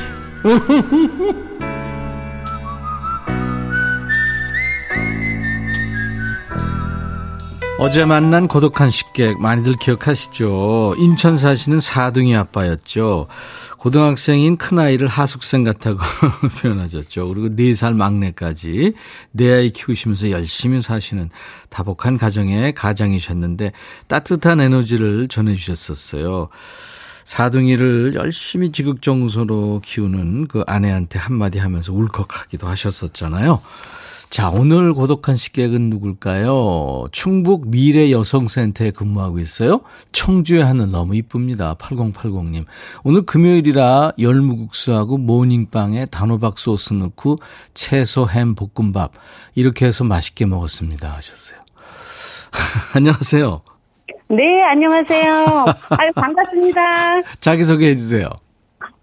어제 7.79 8.05
만난 8.05 8.47
고독한 8.47 8.91
식객 8.91 9.39
많이들 9.39 9.75
기억하시죠? 9.75 10.95
인천 10.99 11.37
사시는 11.37 11.79
사둥이 11.79 12.35
아빠였죠. 12.35 13.27
고등학생인 13.77 14.57
큰아이를 14.57 15.07
하숙생 15.07 15.63
같다고 15.63 15.97
표현하셨죠. 16.61 17.27
그리고 17.27 17.49
4살 17.49 17.95
막내까지 17.95 18.93
내 19.31 19.51
아이 19.51 19.71
키우시면서 19.71 20.29
열심히 20.29 20.79
사시는 20.79 21.31
다복한 21.69 22.19
가정의 22.19 22.73
가장이셨는데 22.73 23.71
따뜻한 24.07 24.59
에너지를 24.59 25.27
전해주셨었어요. 25.27 26.49
사둥이를 27.25 28.15
열심히 28.15 28.71
지극정성으로 28.71 29.81
키우는 29.83 30.47
그 30.47 30.63
아내한테 30.67 31.19
한마디 31.19 31.59
하면서 31.59 31.93
울컥하기도 31.93 32.67
하셨었잖아요. 32.67 33.61
자, 34.31 34.49
오늘 34.49 34.93
고독한 34.93 35.35
식객은 35.35 35.89
누굴까요? 35.89 37.07
충북 37.11 37.67
미래 37.67 38.11
여성센터에 38.11 38.91
근무하고 38.91 39.39
있어요. 39.39 39.81
청주의 40.13 40.63
하늘 40.63 40.89
너무 40.89 41.17
이쁩니다. 41.17 41.75
8080님. 41.75 42.63
오늘 43.03 43.25
금요일이라 43.25 44.13
열무국수하고 44.17 45.17
모닝빵에 45.17 46.05
단호박 46.05 46.59
소스 46.59 46.93
넣고 46.93 47.39
채소 47.73 48.25
햄 48.29 48.55
볶음밥 48.55 49.11
이렇게 49.55 49.85
해서 49.85 50.05
맛있게 50.05 50.45
먹었습니다. 50.45 51.11
하셨어요. 51.13 51.59
안녕하세요. 52.95 53.70
네, 54.31 54.63
안녕하세요. 54.63 55.65
아유, 55.99 56.11
반갑습니다. 56.15 56.81
자기소개해 57.41 57.95
주세요. 57.97 58.27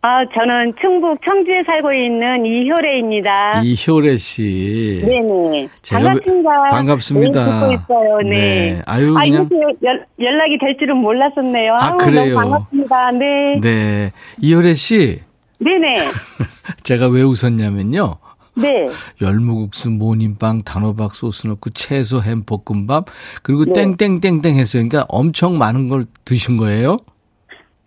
아, 0.00 0.24
저는 0.32 0.74
충북 0.80 1.18
청주에 1.24 1.64
살고 1.66 1.92
있는 1.92 2.46
이효래입니다. 2.46 3.60
이효래 3.62 4.16
씨. 4.16 5.02
네네. 5.04 5.68
반갑습니다. 5.90 6.50
왜- 6.62 6.70
반갑습니다. 6.70 7.44
네, 7.44 7.50
듣고 7.50 7.72
있어요. 7.72 8.18
네. 8.22 8.28
네. 8.30 8.82
아유, 8.86 9.14
아, 9.18 9.22
그냥- 9.22 9.48
연, 9.84 10.04
연락이 10.20 10.56
될 10.58 10.76
줄은 10.78 10.96
몰랐었네요. 10.96 11.74
아, 11.74 11.86
아우, 11.88 11.96
그래요? 11.98 12.34
반갑습니다. 12.36 13.10
네. 13.12 13.60
네. 13.60 14.12
이효래 14.40 14.72
씨. 14.74 15.20
네네. 15.60 16.04
제가 16.84 17.08
왜 17.08 17.22
웃었냐면요. 17.22 18.14
네. 18.60 18.88
열무국수, 19.20 19.90
모닝빵, 19.90 20.62
단호박 20.62 21.14
소스 21.14 21.46
넣고 21.46 21.70
채소, 21.70 22.20
햄, 22.20 22.44
볶음밥 22.44 23.06
그리고 23.42 23.64
네. 23.64 23.72
땡땡땡땡 23.72 24.56
했어요. 24.56 24.82
그러니까 24.88 25.06
엄청 25.08 25.58
많은 25.58 25.88
걸 25.88 26.04
드신 26.24 26.56
거예요? 26.56 26.98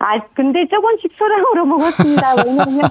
아, 0.02 0.18
근데 0.34 0.66
조금씩 0.68 1.12
소량으로 1.16 1.64
먹었습니다. 1.64 2.34
왜냐면, 2.44 2.90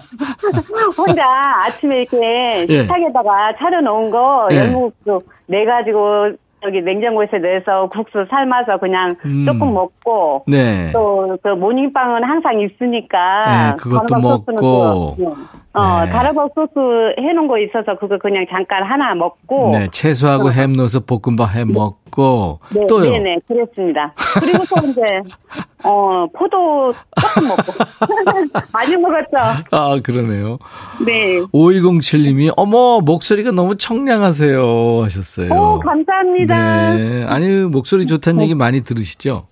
혼자 0.98 1.28
아침에 1.66 2.04
이렇게 2.04 2.66
예. 2.70 2.82
식탁에다가 2.84 3.54
차려놓은 3.58 4.10
거, 4.12 4.48
예. 4.52 4.60
열무국수 4.60 5.22
내가지고, 5.48 6.32
여기 6.64 6.80
냉장고에서 6.80 7.38
내서 7.38 7.90
국수 7.90 8.26
삶아서 8.30 8.78
그냥 8.78 9.10
음. 9.26 9.46
조금 9.46 9.74
먹고, 9.74 10.46
네. 10.48 10.92
또, 10.94 11.38
그 11.44 11.50
모닝빵은 11.50 12.24
항상 12.24 12.62
있으니까. 12.62 13.72
네, 13.72 13.76
그것도 13.78 14.20
먹고. 14.20 14.56
또, 14.56 15.36
어, 15.74 16.04
네. 16.04 16.12
다라박 16.12 16.52
소스 16.54 16.72
해놓은 17.18 17.48
거 17.48 17.58
있어서 17.58 17.98
그거 17.98 18.18
그냥 18.18 18.46
잠깐 18.50 18.84
하나 18.84 19.16
먹고. 19.16 19.72
네, 19.72 19.88
채소하고 19.90 20.52
햄 20.52 20.74
넣어서 20.74 21.00
볶음밥 21.00 21.56
해 21.56 21.64
먹고 21.64 22.60
네, 22.74 22.86
또요. 22.88 23.12
네네, 23.12 23.38
그랬습니다. 23.48 24.14
그리고 24.40 24.66
또 24.66 24.88
이제, 24.88 25.02
어, 25.84 26.28
포도 26.36 26.94
조금 27.22 27.48
먹고. 27.48 27.72
많이 28.74 28.98
먹었죠. 28.98 29.38
아, 29.72 30.00
그러네요. 30.04 30.60
네. 31.06 31.40
5207님이 31.54 32.52
어머, 32.58 33.00
목소리가 33.00 33.52
너무 33.52 33.78
청량하세요 33.78 35.04
하셨어요. 35.04 35.54
오, 35.54 35.80
감사합니다. 35.80 36.96
네. 36.96 37.26
아니, 37.30 37.48
목소리 37.62 38.08
좋다는 38.08 38.42
얘기 38.44 38.56
많이 38.56 38.82
들으시죠? 38.84 39.48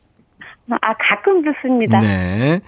아, 0.69 0.93
가끔 0.99 1.41
듣습니다. 1.43 1.99
네. 1.99 2.59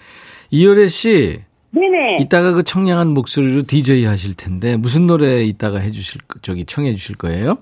이효래 0.51 0.87
씨, 0.87 1.41
네네. 1.71 2.17
이따가 2.19 2.51
그 2.53 2.63
청량한 2.63 3.09
목소리로 3.09 3.63
DJ 3.63 4.05
하실 4.05 4.35
텐데 4.35 4.75
무슨 4.77 5.07
노래 5.07 5.43
이따가 5.43 5.79
해주실 5.79 6.21
거- 6.27 6.39
저기 6.41 6.65
청해 6.65 6.93
주실 6.95 7.15
거예요? 7.17 7.57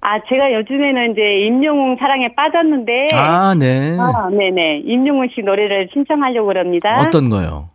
아, 0.00 0.20
제가 0.28 0.52
요즘에는 0.54 1.12
이제 1.12 1.46
임영웅 1.46 1.96
사랑에 1.98 2.32
빠졌는데. 2.34 3.08
아, 3.14 3.54
네. 3.58 3.96
아, 3.98 4.28
네네. 4.30 4.82
임영웅 4.84 5.28
씨 5.34 5.40
노래를 5.40 5.88
신청하려고 5.92 6.52
합니다. 6.56 7.00
어떤 7.00 7.28
거요? 7.30 7.70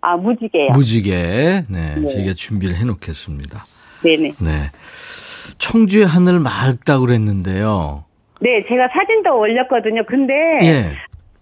아, 0.00 0.16
무지개요. 0.16 0.72
무지개. 0.72 1.12
네, 1.68 1.94
네. 1.96 2.06
저희가 2.08 2.32
준비를 2.34 2.74
해놓겠습니다. 2.76 3.64
네네. 4.02 4.32
네. 4.40 4.70
청주의 5.58 6.04
하늘 6.06 6.40
맑다고 6.40 7.06
그랬는데요. 7.06 8.04
네, 8.40 8.64
제가 8.68 8.88
사진도 8.92 9.38
올렸거든요. 9.38 10.04
근데, 10.06 10.34
예. 10.64 10.84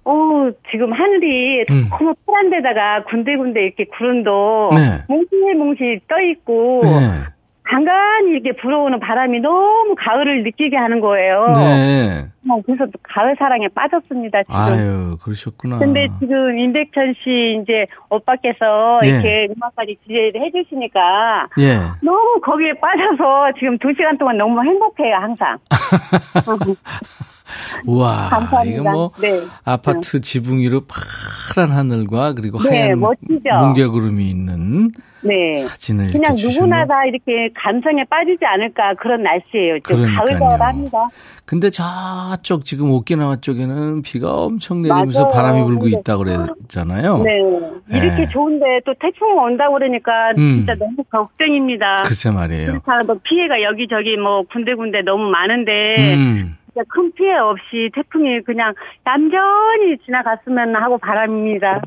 어, 0.05 0.51
지금 0.71 0.93
하늘이 0.93 1.65
음. 1.71 1.89
너무 1.91 2.15
푸란 2.27 2.51
데다가 2.51 3.05
군데군데 3.05 3.63
이렇게 3.65 3.85
구름도 3.85 4.71
네. 4.75 5.05
몽실몽실 5.09 6.01
떠 6.09 6.21
있고, 6.21 6.81
네. 6.83 7.33
간간히 7.65 8.33
이렇게 8.33 8.53
불어오는 8.53 8.99
바람이 9.01 9.41
너무 9.41 9.95
가을을 9.97 10.43
느끼게 10.43 10.77
하는 10.77 11.01
거예요. 11.01 11.47
네. 11.55 12.27
어, 12.51 12.61
그래서 12.67 12.85
또 12.87 12.93
가을 13.03 13.37
사랑에 13.39 13.69
빠졌습니다, 13.69 14.43
지금. 14.43 14.57
아유, 14.57 15.17
그러셨구나. 15.23 15.79
근데 15.79 16.09
지금 16.19 16.59
임백천 16.59 17.15
씨 17.23 17.61
이제 17.63 17.87
오빠께서 18.11 19.01
예. 19.05 19.09
이렇게 19.09 19.49
음악까지 19.57 19.97
디제이를 20.07 20.43
해주시니까 20.43 21.47
예. 21.61 21.77
너무 22.03 22.41
거기에 22.43 22.73
빠져서 22.75 23.51
지금 23.59 23.79
두 23.79 23.93
시간 23.95 24.19
동안 24.19 24.37
너무 24.37 24.61
행복해요, 24.63 25.15
항상. 25.15 25.57
우와. 27.87 28.29
감사합니다. 28.31 28.81
이거 28.81 28.93
뭐 28.93 29.11
네. 29.21 29.41
아파트 29.65 30.21
지붕 30.21 30.59
위로 30.59 30.83
파란 30.87 31.71
하늘과 31.73 32.35
그리고 32.35 32.59
네, 32.63 32.81
하얀 32.83 33.01
멋지죠? 33.01 33.51
뭉게구름이 33.61 34.27
있는 34.27 34.91
네. 35.25 35.55
사진을 35.57 36.11
그냥 36.13 36.37
이렇게 36.37 36.55
누구나. 36.55 36.85
다 36.85 37.05
이렇게 37.05 37.51
감성에 37.55 38.05
빠지지 38.11 38.45
않을까 38.45 38.95
그런 39.01 39.23
날씨예요. 39.23 39.79
지금. 39.87 40.15
가을가을합니다. 40.17 41.09
근데 41.45 41.71
저쪽 41.71 42.65
지금 42.65 42.91
오키나와 42.91 43.37
쪽에는 43.37 44.03
비가 44.03 44.33
엄청 44.35 44.83
내리면서 44.83 45.25
맞아요. 45.25 45.33
바람이 45.35 45.63
불고 45.65 45.83
근데- 45.83 45.99
있다고 45.99 46.25
그랬잖아요. 46.25 47.19
네. 47.23 47.43
이렇게 47.91 48.17
네. 48.25 48.29
좋은데 48.29 48.65
또 48.87 48.95
태풍 49.01 49.37
온다고 49.39 49.75
그러니까 49.75 50.31
음. 50.39 50.59
진짜 50.65 50.75
너무 50.77 50.97
걱정입니다. 51.11 52.05
글쎄 52.05 52.31
말이에요. 52.31 52.81
뭐 53.07 53.17
피해가 53.23 53.63
여기저기 53.63 54.17
뭐 54.17 54.43
군데군데 54.51 55.03
너무 55.03 55.29
많은데 55.31 56.15
음. 56.15 56.57
큰 56.89 57.13
피해 57.13 57.35
없이 57.37 57.91
태풍이 57.95 58.41
그냥 58.45 58.73
얌전히 59.07 59.99
지나갔으면 60.05 60.75
하고 60.77 60.99
바랍니다. 60.99 61.83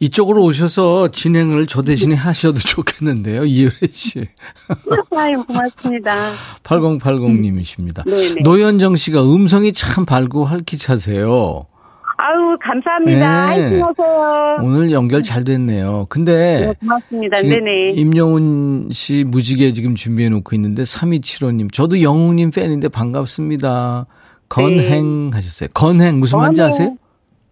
이쪽으로 0.00 0.42
오셔서 0.44 1.08
진행을 1.08 1.66
저 1.66 1.82
대신에 1.82 2.14
하셔도 2.14 2.58
좋겠는데요. 2.66 3.44
이효래 3.44 3.88
씨. 3.90 4.20
아유 5.16 5.42
고맙습니다. 5.44 6.32
8080님이십니다. 6.62 8.04
네네. 8.04 8.42
노현정 8.42 8.96
씨가 8.96 9.22
음성이 9.22 9.72
참 9.72 10.04
밝고 10.04 10.44
활기차세요. 10.44 11.66
아유 12.24 12.56
감사합니다. 12.62 13.46
네. 13.50 13.62
화이팅 13.62 13.84
하세요. 13.84 14.56
오늘 14.62 14.92
연결 14.92 15.24
잘 15.24 15.42
됐네요. 15.42 16.06
근데 16.08 16.66
네, 16.66 16.74
고맙습니다. 16.78 17.40
네네. 17.42 17.90
임영훈 17.94 18.90
씨 18.92 19.24
무지개 19.26 19.72
지금 19.72 19.96
준비해 19.96 20.28
놓고 20.28 20.54
있는데 20.54 20.84
3275님 20.84 21.72
저도 21.72 22.00
영웅님 22.00 22.52
팬인데 22.52 22.88
반갑습니다. 22.90 24.06
건행 24.48 25.30
하셨어요. 25.34 25.70
건행 25.74 26.20
무슨 26.20 26.38
말인지. 26.38 26.62
아세요? 26.62 26.96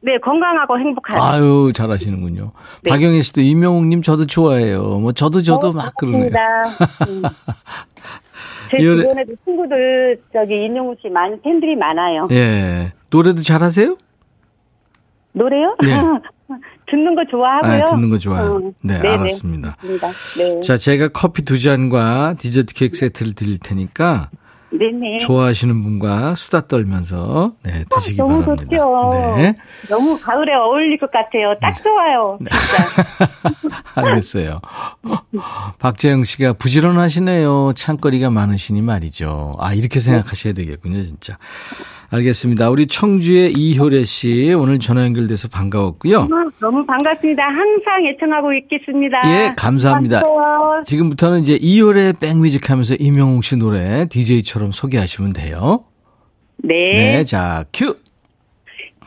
네 0.03 0.17
건강하고 0.19 0.79
행복하세요. 0.79 1.21
아유 1.23 1.73
잘하시는군요. 1.75 2.53
네. 2.85 2.91
박영애 2.91 3.23
씨도 3.23 3.41
임영웅님 3.41 4.03
저도 4.03 4.27
좋아해요. 4.27 4.83
뭐 5.01 5.11
저도 5.13 5.43
저도 5.43 5.69
어, 5.69 5.73
막 5.73 5.97
그러네요. 5.97 6.31
음. 7.09 7.23
제 8.71 8.79
주변에도 8.79 9.33
친구들 9.45 10.21
저기 10.33 10.65
인용우 10.67 10.95
씨 11.03 11.09
많은 11.09 11.41
팬들이 11.43 11.75
많아요. 11.75 12.29
예 12.31 12.93
노래도 13.11 13.43
잘하세요? 13.43 13.97
노래요? 15.33 15.77
네. 15.83 16.01
듣는 16.91 17.15
거 17.15 17.23
좋아하고요. 17.31 17.73
아, 17.73 17.85
듣는 17.85 18.11
거 18.11 18.19
좋아요. 18.19 18.57
어, 18.57 18.61
네, 18.81 18.99
네네. 19.01 19.09
알았습니다. 19.09 19.77
네. 20.39 20.61
자 20.61 20.77
제가 20.77 21.09
커피 21.09 21.43
두 21.43 21.61
잔과 21.61 22.35
디저트 22.39 22.75
케이크 22.75 22.97
세트를 22.97 23.35
드릴 23.35 23.59
테니까 23.59 24.31
네네. 24.73 25.19
좋아하시는 25.19 25.83
분과 25.83 26.35
수다 26.35 26.67
떨면서 26.67 27.53
네 27.63 27.85
드시기 27.91 28.17
너무 28.17 28.41
바랍니다. 28.41 28.65
좋죠. 28.65 29.11
네. 29.37 29.55
너무 29.89 30.19
가을에 30.19 30.53
어울릴 30.55 30.99
것 30.99 31.11
같아요. 31.13 31.55
딱 31.61 31.81
좋아요. 31.83 32.39
진짜. 32.39 33.81
알겠어요. 33.95 34.61
박재영 35.79 36.25
씨가 36.25 36.55
부지런하시네요. 36.55 37.73
창거리가 37.75 38.31
많으시니 38.31 38.83
말이죠. 38.83 39.57
아, 39.59 39.75
이렇게 39.75 40.01
생각하셔야 40.01 40.53
되겠군요, 40.53 41.03
진짜. 41.05 41.37
알겠습니다. 42.13 42.71
우리 42.71 42.87
청주의 42.87 43.53
이효래 43.53 44.03
씨, 44.03 44.53
오늘 44.53 44.81
전화 44.81 45.05
연결돼서 45.05 45.49
반가웠고요. 45.49 46.27
너무 46.61 46.85
반갑습니다. 46.85 47.43
항상 47.43 48.05
애청하고 48.07 48.53
있겠습니다. 48.55 49.21
예, 49.27 49.53
감사합니다. 49.57 50.23
고마워요. 50.23 50.83
지금부터는 50.85 51.41
이제 51.41 51.57
이효래 51.61 52.13
백뮤직 52.21 52.69
하면서 52.69 52.95
임영웅 52.99 53.43
씨 53.43 53.57
노래 53.57 54.07
DJ처럼 54.09 54.73
소개하시면 54.73 55.33
돼요. 55.33 55.85
네. 56.59 56.75
네, 56.95 57.25
자, 57.25 57.65
큐! 57.73 57.97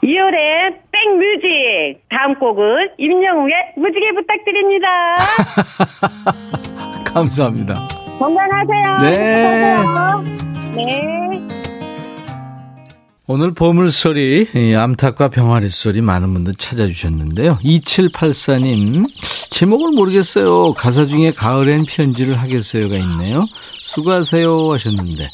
이열의 0.02 0.82
백뮤직. 0.92 2.02
다음 2.10 2.36
곡은 2.36 2.89
임영웅의 2.98 3.54
무지개 3.78 4.12
부탁드립니다. 4.13 4.88
감사합니다. 7.13 7.76
건강하세요. 8.20 8.98
네. 9.02 9.78
행복하세요. 9.78 10.24
네. 10.76 11.62
오늘 13.25 13.53
보물소리, 13.53 14.49
이 14.53 14.73
암탉과 14.73 15.29
병아리 15.29 15.69
소리 15.69 16.01
많은 16.01 16.33
분들 16.33 16.55
찾아주셨는데요. 16.55 17.57
2784님, 17.63 19.07
제목을 19.49 19.91
모르겠어요. 19.91 20.73
가사 20.73 21.05
중에 21.05 21.31
가을엔 21.31 21.86
편지를 21.86 22.36
하겠어요가 22.36 22.97
있네요. 22.97 23.45
수고하세요 23.81 24.73
하셨는데, 24.73 25.29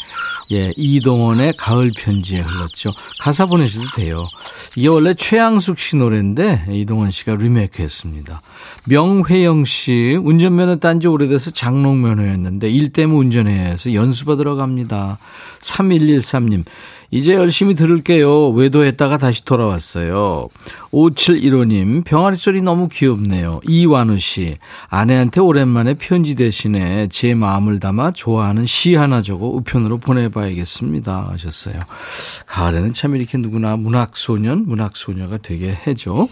예, 0.51 0.71
이동원의 0.77 1.55
가을 1.57 1.91
편지에 1.97 2.41
흘렀죠. 2.41 2.91
가사 3.19 3.47
보내셔도 3.47 3.87
돼요. 3.95 4.27
이게 4.75 4.87
원래 4.87 5.15
최양숙 5.15 5.79
씨 5.79 5.95
노래인데, 5.95 6.67
이동원 6.69 7.09
씨가 7.09 7.37
리메이크 7.37 7.81
했습니다. 7.81 8.43
명회영 8.85 9.65
씨, 9.65 10.15
운전면허 10.21 10.75
딴 10.75 10.99
지 10.99 11.07
오래돼서 11.07 11.49
장롱면허였는데, 11.49 12.69
일 12.69 12.93
때문에 12.93 13.19
운전해야 13.19 13.63
해서 13.63 13.95
연수받으러 13.95 14.55
갑니다. 14.55 15.17
3113님, 15.61 16.65
이제 17.11 17.33
열심히 17.33 17.73
들을게요. 17.73 18.49
외도했다가 18.49 19.17
다시 19.17 19.43
돌아왔어요. 19.43 20.49
5715님, 20.91 22.03
병아리 22.03 22.35
소리 22.35 22.61
너무 22.61 22.87
귀엽네요. 22.87 23.61
이완우 23.67 24.19
씨, 24.19 24.57
아내한테 24.89 25.41
오랜만에 25.41 25.95
편지 25.95 26.35
대신에 26.35 27.07
제 27.07 27.33
마음을 27.33 27.79
담아 27.79 28.11
좋아하는 28.11 28.65
시 28.67 28.93
하나 28.93 29.23
적어 29.23 29.47
우편으로 29.47 29.97
보내봐야겠습니다. 29.97 31.29
하셨어요. 31.31 31.81
가을에는 32.45 32.93
참 32.93 33.15
이렇게 33.15 33.39
누구나 33.39 33.75
문학소년, 33.75 34.65
문학소녀가 34.67 35.37
되게 35.37 35.75
해죠. 35.87 36.29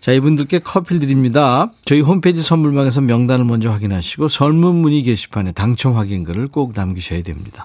자, 0.00 0.12
이분들께 0.12 0.60
커피를 0.60 1.00
드립니다. 1.00 1.70
저희 1.84 2.00
홈페이지 2.00 2.42
선물방에서 2.42 3.00
명단을 3.00 3.44
먼저 3.44 3.70
확인하시고 3.70 4.28
설문 4.28 4.76
문의 4.76 5.02
게시판에 5.02 5.52
당첨 5.52 5.96
확인글을 5.96 6.48
꼭 6.48 6.72
남기셔야 6.74 7.22
됩니다. 7.22 7.64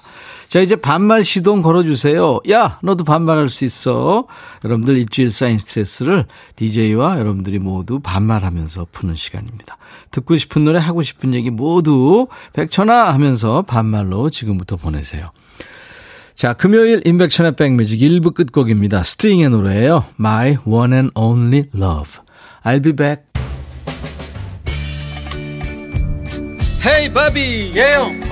자, 0.52 0.60
이제 0.60 0.76
반말 0.76 1.24
시동 1.24 1.62
걸어주세요. 1.62 2.40
야, 2.50 2.78
너도 2.82 3.04
반말할 3.04 3.48
수 3.48 3.64
있어. 3.64 4.26
여러분들 4.62 4.98
일주일 4.98 5.32
쌓인 5.32 5.56
스트레스를 5.56 6.26
DJ와 6.56 7.18
여러분들이 7.18 7.58
모두 7.58 8.00
반말하면서 8.00 8.88
푸는 8.92 9.14
시간입니다. 9.14 9.78
듣고 10.10 10.36
싶은 10.36 10.64
노래, 10.64 10.78
하고 10.78 11.00
싶은 11.00 11.32
얘기 11.32 11.48
모두 11.48 12.26
백천아 12.52 13.14
하면서 13.14 13.62
반말로 13.62 14.28
지금부터 14.28 14.76
보내세요. 14.76 15.30
자, 16.34 16.52
금요일 16.52 17.00
인백천의 17.06 17.56
백뮤직 17.56 18.00
1부 18.00 18.34
끝곡입니다. 18.34 19.04
스트링의 19.04 19.48
노래예요. 19.48 20.04
My 20.20 20.58
One 20.66 20.92
and 20.92 21.12
Only 21.14 21.70
Love. 21.74 22.20
I'll 22.62 22.84
be 22.84 22.92
back. 22.92 23.22
헤이 26.84 27.10
바비 27.10 27.72
예영 27.74 28.31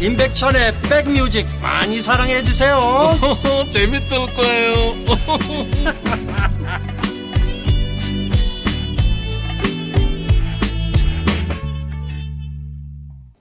임백천의 0.00 0.74
백뮤직 0.82 1.46
많이 1.62 2.00
사랑해 2.00 2.42
주세요 2.42 2.78
재밌을 3.70 4.18
거예요 4.34 4.94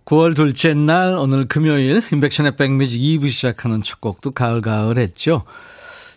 9월 0.10 0.36
둘째 0.36 0.74
날 0.74 1.16
오늘 1.20 1.48
금요일 1.48 2.02
인백션의 2.12 2.56
백뮤직 2.56 3.00
2부 3.00 3.30
시작하는 3.30 3.84
첫 3.84 4.02
곡도 4.02 4.32
가을가을했죠. 4.32 5.44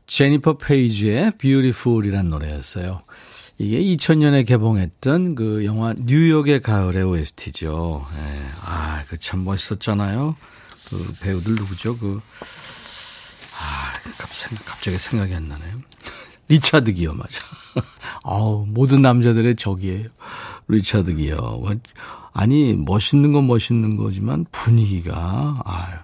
제니퍼 0.07 0.57
페이지의 0.57 1.33
Beautiful이란 1.37 2.31
노래였어요. 2.31 3.03
이게 3.59 3.81
2000년에 3.81 4.47
개봉했던 4.47 5.35
그 5.35 5.65
영화 5.65 5.95
뉴욕의 5.97 6.61
가을의 6.63 7.05
OST죠. 7.05 8.07
예. 8.17 8.43
아, 8.65 9.03
그 9.09 9.17
참 9.19 9.45
멋있었잖아요. 9.45 10.35
그 10.89 11.15
배우들 11.21 11.55
누구죠? 11.55 11.97
그 11.99 12.21
아, 13.59 13.93
갑자기, 14.19 14.57
갑자기 14.65 14.99
생각이 14.99 15.35
안 15.35 15.49
나네요. 15.49 15.77
리차드 16.49 16.93
기어 16.95 17.15
맞아. 17.15 17.31
아우, 18.25 18.67
모든 18.67 19.01
남자들의 19.03 19.55
적이에요. 19.57 20.09
리차드 20.69 21.15
기어. 21.15 21.63
아니, 22.33 22.75
멋있는 22.75 23.33
건 23.33 23.47
멋있는 23.47 23.97
거지만 23.97 24.47
분위기가, 24.51 25.61
아유. 25.65 25.97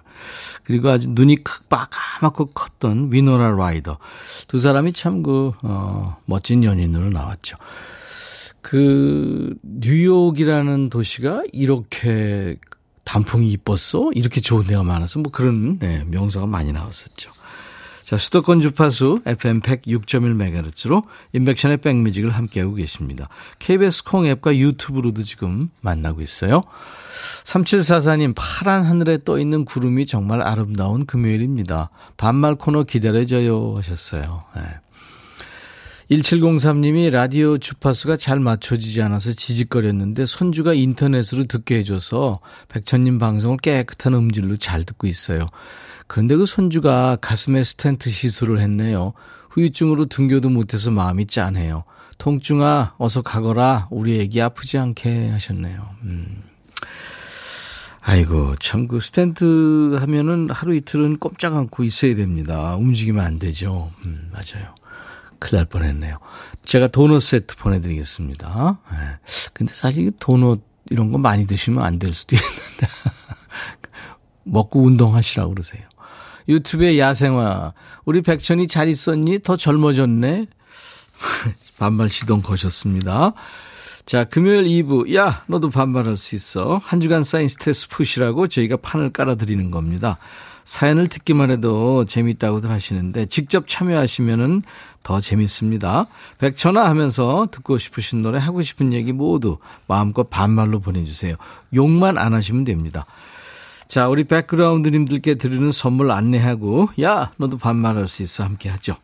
그리고 0.69 0.89
아주 0.89 1.07
눈이 1.09 1.39
빡까맣고 1.67 2.51
컸던 2.51 3.11
위노나 3.11 3.55
라이더. 3.55 3.97
두 4.47 4.59
사람이 4.59 4.93
참 4.93 5.23
그, 5.23 5.51
어, 5.63 6.15
멋진 6.25 6.63
연인으로 6.63 7.09
나왔죠. 7.09 7.57
그, 8.61 9.55
뉴욕이라는 9.63 10.91
도시가 10.91 11.41
이렇게 11.53 12.57
단풍이 13.03 13.49
이뻤어? 13.53 14.11
이렇게 14.13 14.41
좋은 14.41 14.67
데가 14.67 14.83
많아서 14.83 15.17
뭐 15.17 15.31
그런 15.31 15.79
네, 15.79 16.03
명소가 16.05 16.45
많이 16.45 16.71
나왔었죠. 16.71 17.31
자, 18.09 18.17
수도권 18.17 18.59
주파수 18.59 19.21
FM 19.23 19.61
106.1MHz로 19.61 21.03
인백션의 21.33 21.77
백뮤직을 21.77 22.31
함께하고 22.31 22.73
계십니다. 22.73 23.29
KBS 23.59 24.03
콩 24.03 24.25
앱과 24.25 24.57
유튜브로도 24.57 25.21
지금 25.21 25.69
만나고 25.81 26.21
있어요. 26.21 26.63
3744님, 27.43 28.33
파란 28.35 28.83
하늘에 28.83 29.19
떠 29.23 29.37
있는 29.37 29.63
구름이 29.63 30.07
정말 30.07 30.41
아름다운 30.41 31.05
금요일입니다. 31.05 31.91
반말 32.17 32.55
코너 32.55 32.81
기다려져요 32.81 33.77
하셨어요. 33.77 34.43
네. 34.55 34.63
1703님이 36.09 37.11
라디오 37.11 37.59
주파수가 37.59 38.17
잘 38.17 38.39
맞춰지지 38.39 39.03
않아서 39.03 39.33
지직거렸는데 39.33 40.25
손주가 40.25 40.73
인터넷으로 40.73 41.43
듣게 41.43 41.77
해줘서 41.77 42.39
백천님 42.69 43.19
방송을 43.19 43.57
깨끗한 43.57 44.15
음질로 44.15 44.57
잘 44.57 44.83
듣고 44.83 45.05
있어요. 45.05 45.45
그런데 46.09 46.35
그 46.35 46.47
손주가 46.47 47.17
가슴에 47.21 47.63
스텐트 47.63 48.09
시술을 48.09 48.59
했네요. 48.61 49.13
후유증으로 49.51 50.07
등교도 50.07 50.49
못해서 50.49 50.89
마음이 50.89 51.27
짠해요. 51.27 51.83
통증아, 52.17 52.95
어서 52.97 53.21
가거라. 53.21 53.87
우리 53.91 54.19
애기 54.19 54.41
아프지 54.41 54.79
않게 54.79 55.29
하셨네요. 55.29 55.87
음. 56.03 56.43
아이고, 58.01 58.55
참, 58.55 58.87
그 58.87 58.99
스텐트 58.99 59.95
하면은 59.99 60.49
하루 60.49 60.75
이틀은 60.75 61.19
꼼짝 61.19 61.55
않고 61.55 61.83
있어야 61.83 62.15
됩니다. 62.15 62.75
움직이면 62.75 63.23
안 63.23 63.37
되죠. 63.37 63.91
음, 64.03 64.31
맞아요. 64.33 64.73
큰일 65.37 65.57
날 65.57 65.65
뻔했네요. 65.65 66.17
제가 66.65 66.87
도넛 66.87 67.21
세트 67.21 67.55
보내드리겠습니다. 67.57 68.79
네. 68.91 68.97
근데 69.53 69.73
사실 69.75 70.11
도넛 70.19 70.59
이런 70.89 71.11
거 71.11 71.19
많이 71.19 71.45
드시면 71.45 71.83
안 71.83 71.99
될 71.99 72.15
수도 72.15 72.35
있는데. 72.35 72.87
먹고 74.43 74.81
운동하시라고 74.81 75.53
그러세요. 75.53 75.83
유튜브의 76.49 76.99
야생화. 76.99 77.73
우리 78.05 78.21
백천이 78.21 78.67
잘 78.67 78.89
있었니? 78.89 79.39
더 79.39 79.55
젊어졌네? 79.55 80.47
반발 81.77 82.09
시동 82.09 82.41
거셨습니다. 82.41 83.33
자, 84.05 84.23
금요일 84.23 84.63
2부. 84.63 85.13
야, 85.15 85.43
너도 85.47 85.69
반발할 85.69 86.17
수 86.17 86.35
있어. 86.35 86.81
한 86.83 86.99
주간 86.99 87.23
쌓인 87.23 87.47
스트레스 87.47 87.87
푸시라고 87.87 88.47
저희가 88.47 88.77
판을 88.77 89.11
깔아드리는 89.11 89.69
겁니다. 89.69 90.17
사연을 90.69 91.07
듣기만 91.07 91.49
해도 91.49 92.05
재밌다고들 92.05 92.69
하시는데 92.69 93.25
직접 93.25 93.67
참여하시면은 93.67 94.61
더 95.01 95.19
재밌습니다. 95.19 96.05
백천아 96.37 96.87
하면서 96.87 97.47
듣고 97.51 97.77
싶으신 97.79 98.21
노래 98.21 98.37
하고 98.37 98.61
싶은 98.61 98.93
얘기 98.93 99.11
모두 99.11 99.57
마음껏 99.87 100.29
반말로 100.29 100.79
보내주세요. 100.79 101.35
욕만 101.73 102.17
안 102.19 102.33
하시면 102.33 102.65
됩니다. 102.65 103.07
자, 103.89 104.07
우리 104.07 104.23
백그라운드님들께 104.25 105.33
드리는 105.33 105.71
선물 105.71 106.11
안내하고, 106.11 106.89
야, 107.01 107.31
너도 107.37 107.57
반말할 107.57 108.07
수 108.07 108.21
있어. 108.21 108.43
함께 108.43 108.69
하죠. 108.69 108.97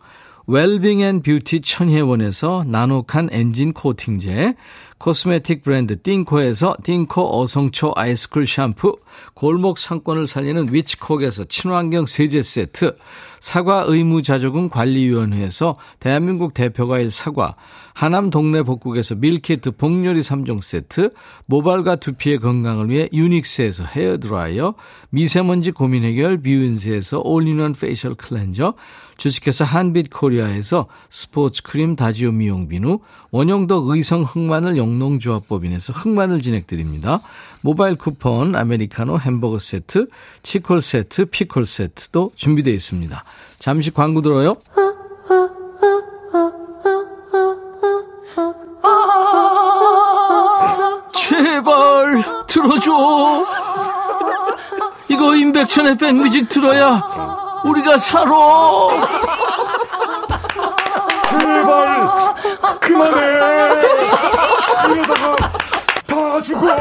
웰빙 0.45 1.02
and 1.01 1.23
뷰티 1.24 1.62
천혜원에서 1.62 2.65
나노칸 2.67 3.30
엔진 3.32 3.74
코팅제, 3.74 4.54
코스메틱 4.97 5.62
브랜드 5.62 6.01
띵코에서 6.01 6.77
띵코 6.84 7.41
어성초 7.41 7.93
아이스쿨 7.95 8.47
샴푸, 8.47 8.97
골목 9.34 9.77
상권을 9.77 10.25
살리는 10.25 10.73
위치콕에서 10.73 11.43
친환경 11.45 12.05
세제 12.05 12.41
세트, 12.41 12.95
사과 13.41 13.84
의무자조금 13.86 14.69
관리위원회에서 14.69 15.77
대한민국 15.99 16.53
대표과일 16.53 17.12
사과, 17.12 17.55
하남 17.93 18.29
동네 18.29 18.63
복국에서 18.63 19.15
밀키트 19.15 19.71
복요리 19.71 20.21
3종 20.21 20.62
세트, 20.62 21.12
모발과 21.45 21.97
두피의 21.97 22.39
건강을 22.39 22.89
위해 22.89 23.10
유닉스에서 23.13 23.84
헤어드라이어, 23.84 24.75
미세먼지 25.10 25.71
고민 25.71 26.03
해결 26.03 26.41
뷰인스에서 26.41 27.21
올인원 27.23 27.73
facial 27.73 28.15
클렌저, 28.15 28.73
주식회사 29.17 29.63
한빛코리아에서 29.63 30.88
스포츠 31.10 31.63
크림 31.63 31.95
다지오 31.95 32.31
미용 32.31 32.67
비누, 32.67 32.99
원형덕 33.31 33.88
의성 33.89 34.23
흑마늘 34.23 34.77
영농조합법인에서 34.77 35.93
흑마늘 35.93 36.41
진액 36.41 36.69
드립니다. 36.69 37.19
모바일 37.61 37.95
쿠폰, 37.95 38.55
아메리카노 38.55 39.19
햄버거 39.19 39.59
세트, 39.59 40.07
치콜 40.43 40.81
세트, 40.81 41.25
피콜 41.25 41.65
세트도 41.65 42.31
준비되어 42.35 42.73
있습니다. 42.73 43.23
잠시 43.59 43.91
광고 43.91 44.21
들어요. 44.21 44.57
제발 51.13 52.45
들어줘. 52.47 53.45
이거 55.09 55.35
임백천의 55.35 55.97
백뮤직 55.97 56.49
들어야 56.49 57.01
우리가 57.63 57.97
살아. 57.97 59.44
제발 61.39 62.80
그만해. 62.80 63.19
이러다가 64.93 65.36
다 66.08 66.41
죽어. 66.41 66.76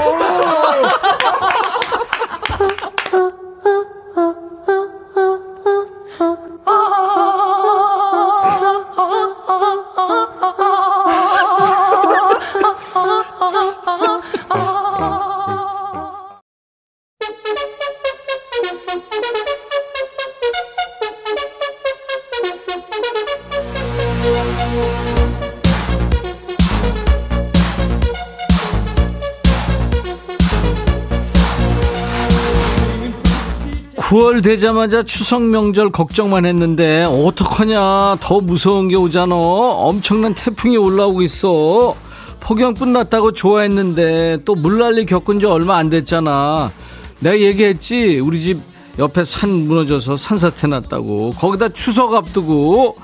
구월 34.14 34.42
되자마자 34.42 35.02
추석 35.02 35.42
명절 35.42 35.90
걱정만 35.90 36.46
했는데 36.46 37.02
어떡하냐? 37.02 38.18
더 38.20 38.40
무서운 38.40 38.86
게 38.86 38.94
오잖아. 38.94 39.34
엄청난 39.34 40.32
태풍이 40.34 40.76
올라오고 40.76 41.22
있어. 41.22 41.96
폭염 42.38 42.74
끝났다고 42.74 43.32
좋아했는데 43.32 44.38
또 44.44 44.54
물난리 44.54 45.06
겪은 45.06 45.40
지 45.40 45.46
얼마 45.46 45.78
안 45.78 45.90
됐잖아. 45.90 46.70
내가 47.18 47.36
얘기했지? 47.40 48.20
우리 48.20 48.40
집 48.40 48.60
옆에 49.00 49.24
산 49.24 49.66
무너져서 49.66 50.16
산사태 50.16 50.68
났다고. 50.68 51.30
거기다 51.30 51.70
추석 51.70 52.14
앞두고. 52.14 52.94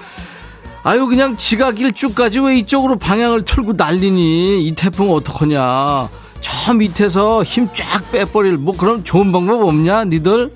아유 0.84 1.08
그냥 1.08 1.36
지각 1.36 1.80
일주까지 1.80 2.38
왜 2.38 2.58
이쪽으로 2.58 2.98
방향을 2.98 3.44
틀고 3.44 3.72
난리니? 3.72 4.64
이 4.64 4.74
태풍 4.76 5.10
어떡하냐? 5.10 6.08
저 6.40 6.74
밑에서 6.74 7.42
힘 7.42 7.68
쫙 7.74 8.12
빼버릴 8.12 8.58
뭐 8.58 8.72
그런 8.78 9.02
좋은 9.02 9.32
방법 9.32 9.62
없냐 9.62 10.04
니들 10.04 10.52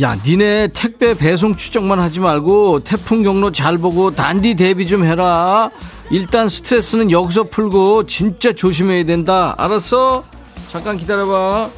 야, 0.00 0.16
니네 0.24 0.68
택배 0.68 1.14
배송 1.14 1.54
추적만 1.54 2.00
하지 2.00 2.20
말고 2.20 2.82
태풍 2.82 3.22
경로 3.22 3.52
잘 3.52 3.76
보고 3.76 4.10
단디 4.10 4.54
대비 4.54 4.86
좀 4.86 5.04
해라. 5.04 5.70
일단 6.10 6.48
스트레스는 6.48 7.10
여기서 7.10 7.44
풀고 7.44 8.06
진짜 8.06 8.52
조심해야 8.52 9.04
된다. 9.04 9.54
알았어? 9.58 10.24
잠깐 10.70 10.96
기다려봐. 10.96 11.68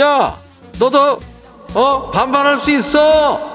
야, 0.00 0.36
너도 0.78 1.20
어 1.74 2.10
반반할 2.10 2.58
수 2.58 2.70
있어. 2.72 3.53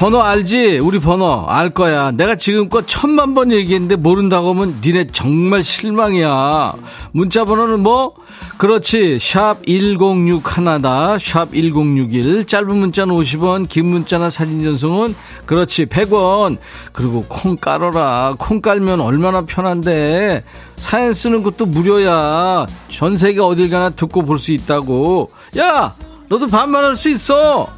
번호 0.00 0.22
알지? 0.22 0.78
우리 0.78 0.98
번호 0.98 1.44
알 1.46 1.68
거야. 1.68 2.10
내가 2.10 2.34
지금껏 2.34 2.86
천만 2.86 3.34
번 3.34 3.52
얘기했는데 3.52 3.96
모른다고 3.96 4.54
하면 4.54 4.80
니네 4.82 5.08
정말 5.12 5.62
실망이야. 5.62 6.72
문자 7.12 7.44
번호는 7.44 7.80
뭐? 7.80 8.14
그렇지. 8.56 9.18
샵 9.20 9.58
1061 9.66 10.40
하나다. 10.42 11.18
샵 11.18 11.52
1061. 11.52 12.46
짧은 12.46 12.74
문자는 12.78 13.14
50원, 13.14 13.68
긴 13.68 13.88
문자나 13.90 14.30
사진 14.30 14.62
전송은 14.62 15.14
그렇지. 15.44 15.84
100원. 15.84 16.56
그리고 16.92 17.26
콩 17.28 17.56
깔어라. 17.56 18.36
콩 18.38 18.62
깔면 18.62 19.02
얼마나 19.02 19.42
편한데. 19.44 20.44
사연 20.76 21.12
쓰는 21.12 21.42
것도 21.42 21.66
무료야. 21.66 22.64
전 22.88 23.18
세계 23.18 23.40
어딜 23.40 23.68
가나 23.68 23.90
듣고 23.90 24.24
볼 24.24 24.38
수 24.38 24.52
있다고. 24.52 25.30
야! 25.58 25.92
너도 26.30 26.46
반말할 26.46 26.96
수 26.96 27.10
있어. 27.10 27.68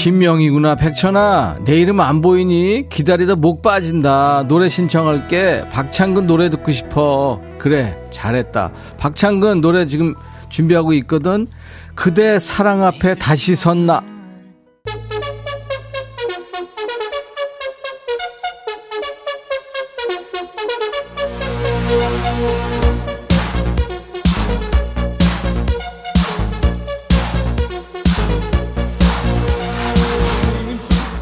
김명희구나. 0.00 0.76
백천아 0.76 1.58
내 1.66 1.78
이름 1.78 2.00
안 2.00 2.22
보이니? 2.22 2.88
기다리다 2.88 3.34
목 3.34 3.60
빠진다. 3.60 4.46
노래 4.48 4.70
신청할게. 4.70 5.68
박창근 5.70 6.26
노래 6.26 6.48
듣고 6.48 6.72
싶어. 6.72 7.38
그래 7.58 7.98
잘했다. 8.10 8.72
박창근 8.96 9.60
노래 9.60 9.84
지금 9.84 10.14
준비하고 10.48 10.94
있거든. 10.94 11.46
그대 11.94 12.38
사랑 12.38 12.82
앞에 12.82 13.14
다시 13.16 13.54
섰나? 13.54 14.02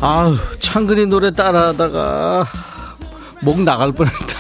아우, 0.01 0.37
창근이 0.61 1.07
노래 1.07 1.33
따라하다가 1.33 2.47
목 3.43 3.61
나갈 3.63 3.91
뻔했다. 3.93 4.39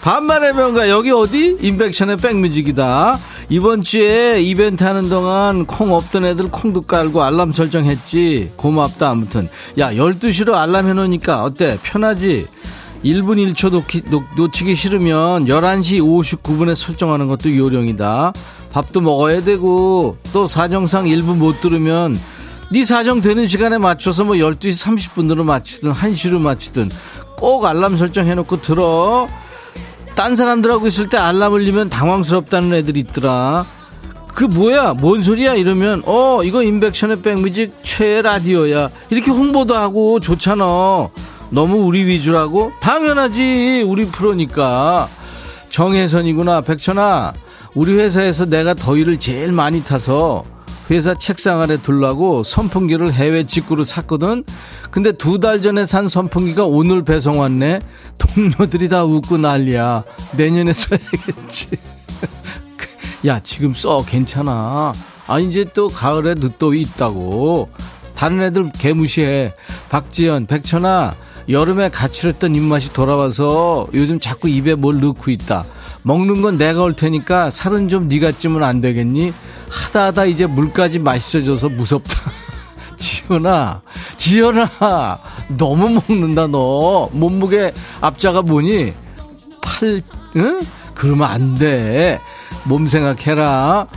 반만의 0.00 0.54
명가 0.54 0.88
여기 0.88 1.10
어디? 1.10 1.56
인백션의 1.60 2.16
백뮤직이다. 2.16 3.18
이번 3.50 3.82
주에 3.82 4.40
이벤트 4.40 4.82
하는 4.82 5.08
동안 5.08 5.66
콩 5.66 5.92
없던 5.92 6.24
애들 6.24 6.50
콩도 6.50 6.82
깔고 6.82 7.22
알람 7.22 7.52
설정했지. 7.52 8.52
고맙다 8.56 9.10
아무튼. 9.10 9.48
야 9.78 9.92
12시로 9.92 10.54
알람 10.54 10.88
해놓으니까 10.88 11.42
어때? 11.44 11.78
편하지? 11.82 12.46
1분 13.04 13.54
1초 13.54 13.70
놓기, 13.70 14.02
놓 14.36 14.52
치기 14.52 14.74
싫으면 14.74 15.46
11시 15.46 16.00
59분에 16.00 16.74
설정하는 16.74 17.28
것도 17.28 17.54
요령이다. 17.54 18.32
밥도 18.72 19.02
먹어야 19.02 19.44
되고 19.44 20.16
또 20.32 20.46
사정상 20.46 21.04
1분 21.04 21.36
못 21.36 21.60
들으면 21.60 22.16
네 22.72 22.86
사정 22.86 23.20
되는 23.20 23.46
시간에 23.46 23.76
맞춰서 23.76 24.24
뭐 24.24 24.34
12시 24.36 24.82
30분으로 24.82 25.44
맞추든 25.44 25.92
1시로 25.92 26.40
맞추든 26.40 26.88
꼭 27.36 27.66
알람 27.66 27.98
설정해놓고 27.98 28.62
들어. 28.62 29.28
딴 30.16 30.36
사람들하고 30.36 30.86
있을 30.86 31.10
때 31.10 31.18
알람 31.18 31.52
울리면 31.52 31.90
당황스럽다는 31.90 32.72
애들이 32.72 33.00
있더라. 33.00 33.66
그 34.34 34.44
뭐야? 34.44 34.94
뭔 34.94 35.20
소리야? 35.20 35.52
이러면 35.52 36.02
어 36.06 36.40
이거 36.42 36.62
인백션의 36.62 37.20
백뮤직 37.20 37.74
최애 37.82 38.22
라디오야. 38.22 38.88
이렇게 39.10 39.30
홍보도 39.30 39.76
하고 39.76 40.18
좋잖아. 40.18 41.10
너무 41.50 41.84
우리 41.84 42.06
위주라고? 42.06 42.72
당연하지. 42.80 43.84
우리 43.86 44.06
프로니까. 44.06 45.10
정혜선이구나. 45.68 46.62
백천아. 46.62 47.34
우리 47.74 47.92
회사에서 47.98 48.46
내가 48.46 48.72
더위를 48.72 49.20
제일 49.20 49.52
많이 49.52 49.84
타서 49.84 50.44
회사 50.92 51.14
책상 51.14 51.62
아래 51.62 51.78
둘라고 51.80 52.42
선풍기를 52.44 53.12
해외 53.14 53.46
직구로 53.46 53.82
샀거든. 53.84 54.44
근데 54.90 55.12
두 55.12 55.38
달 55.40 55.62
전에 55.62 55.86
산 55.86 56.06
선풍기가 56.06 56.64
오늘 56.66 57.02
배송 57.02 57.40
왔네. 57.40 57.80
동료들이 58.18 58.88
다 58.90 59.02
웃고 59.04 59.38
난리야. 59.38 60.04
내년에 60.36 60.72
써야겠지. 60.74 61.68
야, 63.26 63.40
지금 63.40 63.72
써. 63.74 64.04
괜찮아. 64.04 64.92
아, 65.26 65.38
이제 65.38 65.64
또 65.72 65.88
가을에 65.88 66.34
늦더위 66.34 66.82
있다고. 66.82 67.70
다른 68.14 68.42
애들 68.42 68.70
개무시해. 68.78 69.52
박지연, 69.88 70.46
백천아, 70.46 71.14
여름에 71.48 71.88
가출했던 71.88 72.54
입맛이 72.54 72.92
돌아와서 72.92 73.86
요즘 73.94 74.20
자꾸 74.20 74.48
입에 74.48 74.74
뭘 74.74 75.00
넣고 75.00 75.30
있다. 75.30 75.64
먹는 76.02 76.42
건 76.42 76.58
내가 76.58 76.82
올 76.82 76.94
테니까 76.94 77.50
살은 77.50 77.88
좀 77.88 78.08
네가 78.08 78.32
찌면 78.32 78.62
안 78.62 78.80
되겠니? 78.80 79.32
하다 79.72 80.06
하다 80.06 80.24
이제 80.26 80.46
물까지 80.46 80.98
맛있어져서 80.98 81.70
무섭다. 81.70 82.14
지연아, 82.98 83.80
지연아, 84.16 85.18
너무 85.56 86.00
먹는다, 86.06 86.46
너. 86.46 87.08
몸무게 87.12 87.72
앞자가 88.00 88.42
뭐니? 88.42 88.92
팔, 89.62 90.02
응? 90.36 90.60
그러면 90.94 91.28
안 91.28 91.54
돼. 91.54 92.18
몸 92.68 92.86
생각해라. 92.86 93.88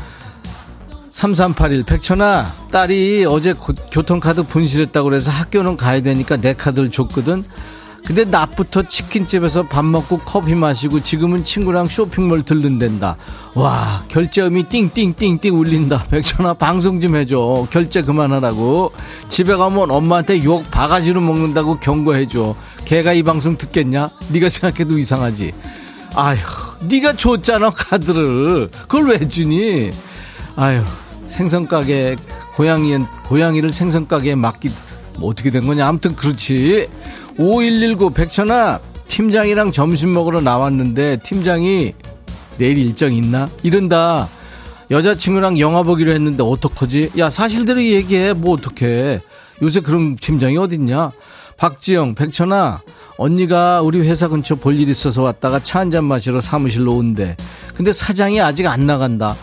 3381, 1.11 1.83
백천아, 1.83 2.53
딸이 2.71 3.25
어제 3.25 3.53
고, 3.53 3.73
교통카드 3.91 4.43
분실했다고 4.43 5.09
그래서 5.09 5.31
학교는 5.31 5.77
가야 5.77 6.01
되니까 6.01 6.37
내 6.37 6.53
카드를 6.53 6.89
줬거든. 6.91 7.45
근데 8.05 8.23
낮부터 8.23 8.83
치킨집에서 8.87 9.63
밥 9.63 9.83
먹고 9.83 10.19
커피 10.19 10.53
마시고 10.53 11.01
지금은 11.01 11.43
친구랑 11.43 11.87
쇼핑몰 11.87 12.43
들른댄다. 12.43 13.17
와 13.55 14.03
결제음이 14.09 14.69
띵띵띵띵 14.69 15.57
울린다. 15.57 16.05
백천아 16.05 16.53
방송 16.53 17.01
좀 17.01 17.15
해줘. 17.15 17.67
결제 17.71 18.03
그만하라고. 18.03 18.91
집에 19.29 19.55
가면 19.55 19.89
엄마한테 19.89 20.43
욕 20.43 20.69
바가지로 20.69 21.19
먹는다고 21.19 21.77
경고해줘. 21.77 22.55
걔가 22.85 23.13
이 23.13 23.23
방송 23.23 23.57
듣겠냐? 23.57 24.11
네가 24.31 24.49
생각해도 24.49 24.99
이상하지. 24.99 25.53
아휴 26.15 26.37
네가 26.81 27.13
줬잖아 27.13 27.71
카드를. 27.71 28.69
그걸 28.87 29.07
왜 29.07 29.27
주니? 29.27 29.89
아휴 30.55 30.83
생선 31.27 31.67
가게 31.67 32.15
고양이 32.55 32.95
고양이를 33.27 33.71
생선 33.71 34.07
가게에 34.07 34.35
맡기 34.35 34.69
뭐 35.17 35.31
어떻게 35.31 35.49
된 35.49 35.65
거냐? 35.65 35.87
아무튼 35.87 36.15
그렇지. 36.15 36.87
5119 37.37 38.11
백천아 38.11 38.79
팀장이랑 39.07 39.71
점심 39.71 40.13
먹으러 40.13 40.41
나왔는데 40.41 41.17
팀장이 41.23 41.93
내일 42.57 42.77
일정 42.77 43.13
있나? 43.13 43.49
이른다. 43.63 44.29
여자친구랑 44.91 45.59
영화 45.59 45.83
보기로 45.83 46.11
했는데 46.11 46.43
어떡하지? 46.43 47.11
야 47.17 47.29
사실대로 47.29 47.83
얘기해. 47.83 48.33
뭐 48.33 48.53
어떡해. 48.53 49.19
요새 49.61 49.79
그런 49.81 50.15
팀장이 50.15 50.57
어딨냐? 50.57 51.11
박지영 51.57 52.15
백천아 52.15 52.81
언니가 53.17 53.81
우리 53.81 53.99
회사 54.01 54.27
근처 54.27 54.55
볼 54.55 54.79
일 54.79 54.89
있어서 54.89 55.21
왔다가 55.23 55.59
차 55.59 55.79
한 55.79 55.91
잔 55.91 56.05
마시러 56.05 56.41
사무실로 56.41 56.95
온대. 56.95 57.35
근데 57.75 57.91
사장이 57.93 58.39
아직 58.41 58.67
안 58.67 58.85
나간다. 58.85 59.35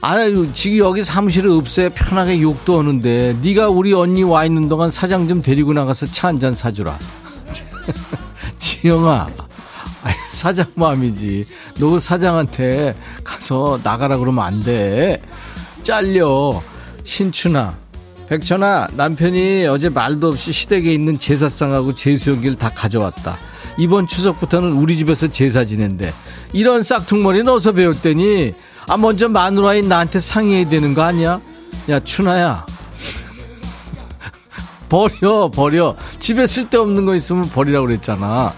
아유 0.00 0.48
지금 0.52 0.78
여기 0.78 1.02
사무실에 1.02 1.48
없애 1.48 1.88
편하게 1.88 2.40
욕도 2.42 2.78
하는데 2.78 3.36
네가 3.42 3.68
우리 3.70 3.92
언니 3.94 4.22
와 4.24 4.44
있는 4.44 4.68
동안 4.68 4.90
사장 4.90 5.26
좀 5.26 5.42
데리고 5.42 5.72
나가서 5.72 6.06
차 6.06 6.28
한 6.28 6.38
잔 6.40 6.54
사주라. 6.54 6.98
지영아, 8.58 9.28
사장 10.30 10.66
마음이지. 10.74 11.44
너 11.78 11.98
사장한테 11.98 12.94
가서 13.24 13.80
나가라 13.82 14.16
그러면 14.18 14.44
안 14.44 14.60
돼. 14.60 15.20
잘려. 15.82 16.62
신춘아, 17.04 17.74
백천아, 18.28 18.88
남편이 18.96 19.66
어제 19.66 19.88
말도 19.88 20.28
없이 20.28 20.52
시댁에 20.52 20.92
있는 20.92 21.18
제사상하고 21.18 21.94
제수용기를 21.94 22.56
다 22.56 22.70
가져왔다. 22.70 23.38
이번 23.78 24.06
추석부터는 24.08 24.72
우리 24.72 24.96
집에서 24.96 25.28
제사 25.28 25.64
지낸대. 25.64 26.12
이런 26.52 26.82
싹퉁머리는 26.82 27.46
어디서 27.48 27.72
배웠더니, 27.72 28.54
아, 28.88 28.96
먼저 28.96 29.28
마누라인 29.28 29.88
나한테 29.88 30.18
상의해야 30.18 30.68
되는 30.68 30.94
거 30.94 31.02
아니야? 31.02 31.40
야, 31.88 32.00
춘아야. 32.00 32.66
버려, 34.88 35.50
버려. 35.50 35.96
집에 36.18 36.46
쓸데없는 36.46 37.06
거 37.06 37.14
있으면 37.14 37.44
버리라고 37.48 37.86
그랬잖아. 37.86 38.52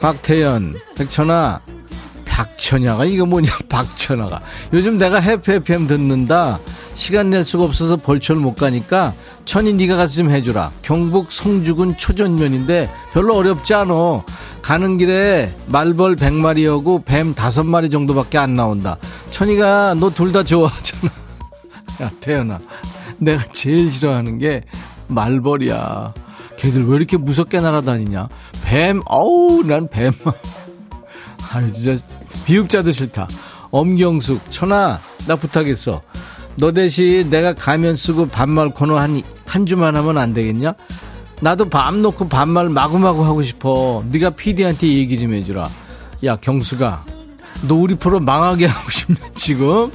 박태연, 0.00 0.74
백천아, 0.96 1.60
박천야가 2.24 3.04
이거 3.04 3.26
뭐냐, 3.26 3.56
박천아가. 3.68 4.40
요즘 4.72 4.98
내가 4.98 5.20
해피 5.20 5.52
해피햄 5.52 5.86
듣는다. 5.86 6.58
시간 6.94 7.30
낼 7.30 7.44
수가 7.44 7.64
없어서 7.64 7.96
벌초를 7.96 8.40
못 8.40 8.54
가니까 8.54 9.14
천이 9.44 9.72
네가 9.74 9.96
가서 9.96 10.14
좀 10.14 10.30
해주라. 10.30 10.70
경북 10.82 11.32
송주군 11.32 11.96
초전면인데 11.96 12.88
별로 13.12 13.36
어렵지 13.36 13.74
않어. 13.74 14.24
가는 14.62 14.96
길에 14.96 15.54
말벌 15.66 16.16
100마리하고 16.16 17.04
뱀 17.04 17.34
5마리 17.34 17.90
정도밖에 17.90 18.38
안 18.38 18.54
나온다. 18.54 18.96
천이가 19.30 19.94
너 19.94 20.10
둘 20.10 20.32
다 20.32 20.42
좋아하잖아. 20.42 21.12
야, 22.02 22.10
태연아. 22.20 22.60
내가 23.18 23.42
제일 23.52 23.90
싫어하는 23.90 24.38
게 24.38 24.62
말벌이야. 25.08 26.14
걔들 26.56 26.86
왜 26.86 26.96
이렇게 26.96 27.16
무섭게 27.16 27.60
날아다니냐? 27.60 28.28
뱀, 28.64 29.02
어우, 29.06 29.62
난 29.64 29.88
뱀. 29.88 30.12
아유, 31.52 31.72
진짜, 31.72 32.02
비읍자도 32.46 32.92
싫다. 32.92 33.28
엄경숙, 33.70 34.50
천아, 34.50 34.98
나 35.26 35.36
부탁했어. 35.36 36.02
너 36.56 36.72
대신 36.72 37.28
내가 37.30 37.52
가면 37.52 37.96
쓰고 37.96 38.28
반말 38.28 38.70
코너 38.70 38.96
한, 38.98 39.22
한 39.46 39.66
주만 39.66 39.96
하면 39.96 40.18
안 40.18 40.32
되겠냐? 40.32 40.74
나도 41.40 41.68
밤 41.68 42.00
놓고 42.00 42.28
반말 42.28 42.68
마구마구 42.68 43.24
하고 43.24 43.42
싶어. 43.42 44.04
네가 44.10 44.30
PD한테 44.30 44.86
얘기 44.86 45.18
좀 45.18 45.34
해주라. 45.34 45.68
야, 46.24 46.36
경수가, 46.36 47.02
너 47.68 47.74
우리 47.74 47.94
프로 47.96 48.20
망하게 48.20 48.66
하고 48.70 48.90
싶냐, 48.90 49.18
지금? 49.34 49.90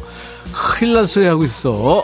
큰일 0.53 0.93
날 0.93 1.07
소리 1.07 1.25
하고 1.25 1.43
있어. 1.45 2.03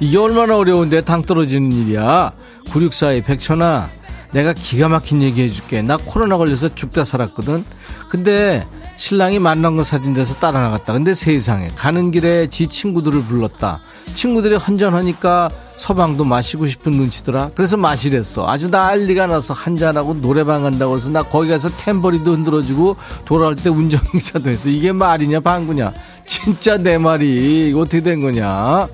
이게 0.00 0.18
얼마나 0.18 0.56
어려운데 0.56 1.00
당 1.02 1.22
떨어지는 1.22 1.72
일이야. 1.72 2.32
9642 2.70 3.22
백천아 3.22 3.90
내가 4.32 4.52
기가 4.52 4.88
막힌 4.88 5.22
얘기 5.22 5.42
해줄게. 5.42 5.80
나 5.80 5.96
코로나 5.96 6.36
걸려서 6.36 6.74
죽다 6.74 7.04
살았거든. 7.04 7.64
근데 8.08 8.66
신랑이 8.96 9.38
만난 9.38 9.76
거 9.76 9.84
사진 9.84 10.12
돼서 10.12 10.34
따라 10.34 10.60
나갔다. 10.60 10.92
근데 10.92 11.14
세상에 11.14 11.68
가는 11.76 12.10
길에 12.10 12.48
지 12.48 12.66
친구들을 12.66 13.22
불렀다. 13.22 13.80
친구들이 14.12 14.56
헌전하니까 14.56 15.50
서방도 15.76 16.24
마시고 16.24 16.66
싶은 16.66 16.92
눈치더라. 16.92 17.50
그래서 17.54 17.76
마시랬어. 17.76 18.48
아주 18.48 18.68
난리가 18.68 19.26
나서 19.26 19.54
한잔하고 19.54 20.20
노래방 20.20 20.62
간다고 20.62 20.96
해서 20.96 21.08
나 21.10 21.22
거기 21.22 21.48
가서 21.50 21.68
탬버리도 21.68 22.32
흔들어주고 22.32 22.96
돌아올 23.24 23.54
때 23.54 23.68
운전기사도 23.70 24.50
했어. 24.50 24.68
이게 24.68 24.90
말이냐 24.90 25.40
방구냐. 25.40 25.92
진짜 26.26 26.76
내 26.76 26.98
말이 26.98 27.72
어떻게 27.76 28.00
된 28.00 28.20
거냐. 28.20 28.88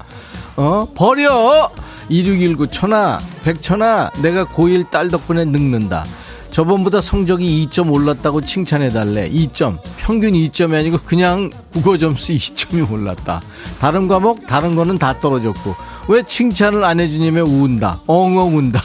어? 0.56 0.88
버려! 0.94 1.70
2619 2.11 2.66
천하, 2.70 3.18
백천하, 3.44 4.11
내가 4.20 4.44
고1 4.44 4.90
딸 4.90 5.08
덕분에 5.08 5.44
늙는다. 5.46 6.04
저번보다 6.50 7.00
성적이 7.00 7.68
2점 7.68 7.94
올랐다고 7.94 8.40
칭찬해달래. 8.40 9.30
2점. 9.30 9.78
평균 9.98 10.32
2점이 10.32 10.74
아니고 10.74 10.98
그냥 11.06 11.48
국어 11.72 11.96
점수 11.96 12.32
2점이 12.32 12.90
올랐다. 12.90 13.40
다른 13.78 14.08
과목, 14.08 14.46
다른 14.48 14.74
거는 14.74 14.98
다 14.98 15.14
떨어졌고. 15.14 15.74
왜 16.08 16.22
칭찬을 16.24 16.82
안 16.82 16.98
해주냐면 16.98 17.46
운다. 17.46 18.00
엉엉 18.08 18.56
운다. 18.56 18.82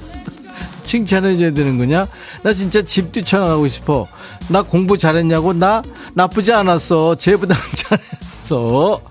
칭찬해줘야 0.82 1.52
되는 1.52 1.76
거냐? 1.76 2.06
나 2.42 2.52
진짜 2.54 2.80
집 2.80 3.12
뛰쳐나가고 3.12 3.68
싶어. 3.68 4.06
나 4.48 4.62
공부 4.62 4.96
잘했냐고? 4.96 5.52
나 5.52 5.82
나쁘지 6.14 6.54
않았어. 6.54 7.16
쟤보다 7.16 7.54
잘했어. 7.76 9.02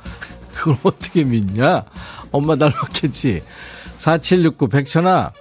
그걸 0.55 0.77
어떻게 0.81 1.23
믿냐? 1.23 1.83
엄마 2.31 2.55
닮았겠지. 2.55 3.41
4769 3.97 4.69
백천아, 4.69 5.31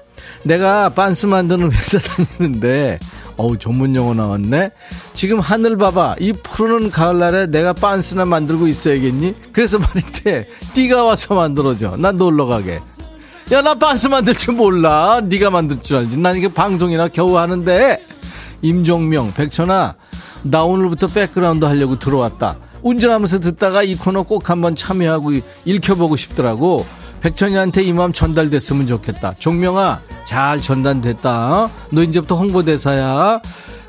내가 0.43 0.89
빤스 0.89 1.27
만드는 1.27 1.71
회사 1.73 1.99
다니는데, 1.99 2.99
어우, 3.37 3.57
전문 3.59 3.95
용어 3.95 4.15
나왔네? 4.15 4.71
지금 5.15 5.39
하늘 5.39 5.77
봐봐. 5.77 6.17
이 6.19 6.33
푸르는 6.33 6.91
가을날에 6.91 7.47
내가 7.47 7.73
빤스나 7.73 8.25
만들고 8.25 8.67
있어야겠니? 8.67 9.35
그래서 9.53 9.79
말인데, 9.79 10.49
니가 10.75 11.05
와서 11.05 11.35
만들어줘. 11.35 11.97
난 11.99 12.17
놀러 12.17 12.47
가게. 12.47 12.79
야, 13.53 13.63
나 13.63 13.75
빤스 13.75 14.09
만들 14.09 14.35
줄 14.35 14.55
몰라. 14.55 15.21
네가 15.25 15.51
만들 15.51 15.81
줄 15.81 15.99
알지. 15.99 16.19
난 16.19 16.37
이게 16.37 16.49
방송이나 16.49 17.09
겨우 17.09 17.39
하는데. 17.39 18.05
임종명, 18.61 19.33
백천아, 19.35 19.95
나 20.43 20.65
오늘부터 20.65 21.07
백그라운드 21.07 21.65
하려고 21.65 21.99
들어왔다. 21.99 22.57
운전하면서 22.83 23.41
듣다가 23.41 23.83
이 23.83 23.95
코너 23.95 24.23
꼭 24.23 24.51
한번 24.51 24.77
참여하고 24.77 25.33
읽혀보고 25.65 26.17
싶더라고. 26.17 26.85
백천이한테 27.21 27.83
이 27.83 27.93
마음 27.93 28.13
전달됐으면 28.13 28.87
좋겠다. 28.87 29.35
종명아, 29.35 30.01
잘 30.25 30.61
전달됐다. 30.61 31.53
어? 31.65 31.71
너 31.91 32.03
이제부터 32.03 32.37
홍보대사야. 32.37 33.41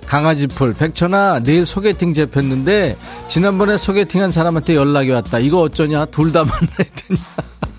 강아지풀, 0.08 0.74
백천아, 0.74 1.42
내일 1.44 1.68
소개팅 1.68 2.16
잡혔는데, 2.16 2.98
지난번에 3.28 3.78
소개팅한 3.78 4.32
사람한테 4.32 4.74
연락이 4.74 5.12
왔다. 5.12 5.38
이거 5.38 5.62
어쩌냐? 5.62 6.06
둘 6.06 6.32
다 6.32 6.40
만나야 6.46 6.90
되냐? 6.96 7.22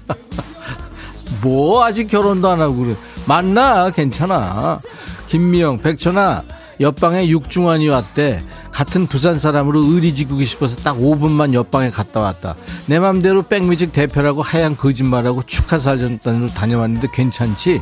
뭐, 1.42 1.84
아직 1.84 2.06
결혼도 2.06 2.48
안 2.48 2.60
하고 2.60 2.76
그래. 2.76 2.94
만나, 3.26 3.90
괜찮아. 3.90 4.78
김미영, 5.26 5.78
백천아, 5.78 6.44
옆방에 6.80 7.28
육중환이 7.28 7.88
왔대. 7.88 8.42
같은 8.72 9.06
부산 9.06 9.38
사람으로 9.38 9.84
의리 9.84 10.14
지구기 10.14 10.46
싶어서 10.46 10.76
딱 10.76 10.96
5분만 10.96 11.54
옆방에 11.54 11.90
갔다 11.90 12.20
왔다. 12.20 12.54
내 12.86 12.98
맘대로 12.98 13.42
백뮤직 13.42 13.92
대표라고 13.92 14.42
하얀 14.42 14.76
거짓말하고 14.76 15.42
축하 15.44 15.78
사전단으로 15.78 16.48
다녀왔는데 16.48 17.08
괜찮지? 17.12 17.80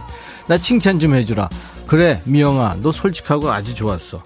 나 0.49 0.57
칭찬 0.59 0.99
좀 0.99 1.15
해주라. 1.15 1.49
그래, 1.87 2.21
미영아, 2.25 2.77
너 2.83 2.93
솔직하고 2.93 3.51
아주 3.51 3.75
좋았어. 3.75 4.23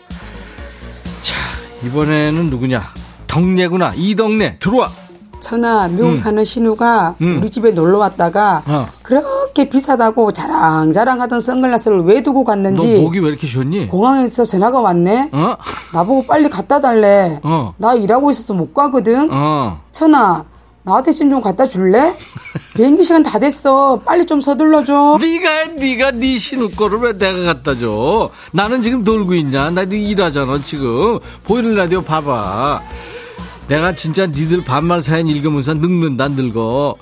자, 1.22 1.34
이번에는 1.86 2.50
누구냐? 2.50 2.92
덕내구나. 3.26 3.92
이덕내, 3.96 4.58
들어와! 4.58 4.90
미국 5.88 6.10
음. 6.10 6.16
사는 6.16 6.42
신우가 6.44 7.16
음. 7.20 7.38
우리 7.40 7.50
집에 7.50 7.72
놀러 7.72 7.98
왔다가 7.98 8.62
어. 8.66 8.88
그렇게 9.02 9.68
비싸다고 9.68 10.32
자랑자랑하던 10.32 11.40
선글라스를 11.40 12.02
왜 12.04 12.22
두고 12.22 12.40
너 12.40 12.44
갔는지 12.44 12.98
목이 13.00 13.18
왜 13.18 13.28
이렇게 13.28 13.46
좋니? 13.46 13.88
공항에서 13.88 14.44
전화가 14.44 14.80
왔네. 14.80 15.30
어? 15.32 15.54
나보고 15.92 16.26
빨리 16.26 16.48
갖다 16.48 16.80
달래. 16.80 17.40
어. 17.42 17.74
나 17.76 17.94
일하고 17.94 18.30
있어서 18.30 18.54
못 18.54 18.72
가거든. 18.72 19.28
어. 19.30 19.80
천아 19.90 20.44
나 20.84 21.00
대신 21.02 21.30
좀 21.30 21.40
갖다 21.40 21.66
줄래? 21.68 22.16
비행기 22.74 23.04
시간 23.04 23.22
다 23.22 23.38
됐어. 23.38 24.00
빨리 24.04 24.24
좀 24.26 24.40
서둘러 24.40 24.84
줘. 24.84 25.18
네가 25.20 25.50
해, 25.50 25.64
네가 25.76 26.12
네 26.12 26.38
신을 26.38 26.70
거를 26.72 26.98
왜 26.98 27.12
내가 27.16 27.54
갖다 27.54 27.74
줘? 27.76 28.30
나는 28.52 28.80
지금 28.82 29.04
놀고 29.04 29.34
있냐? 29.34 29.70
나도 29.70 29.94
일하잖아 29.94 30.60
지금. 30.62 31.18
보이는 31.44 31.74
라디오 31.74 32.00
봐봐. 32.02 32.80
내가 33.72 33.94
진짜 33.94 34.26
니들 34.26 34.64
반말 34.64 35.02
사연 35.02 35.28
읽으면서 35.28 35.72
늙는다 35.72 36.28
늙어. 36.28 36.94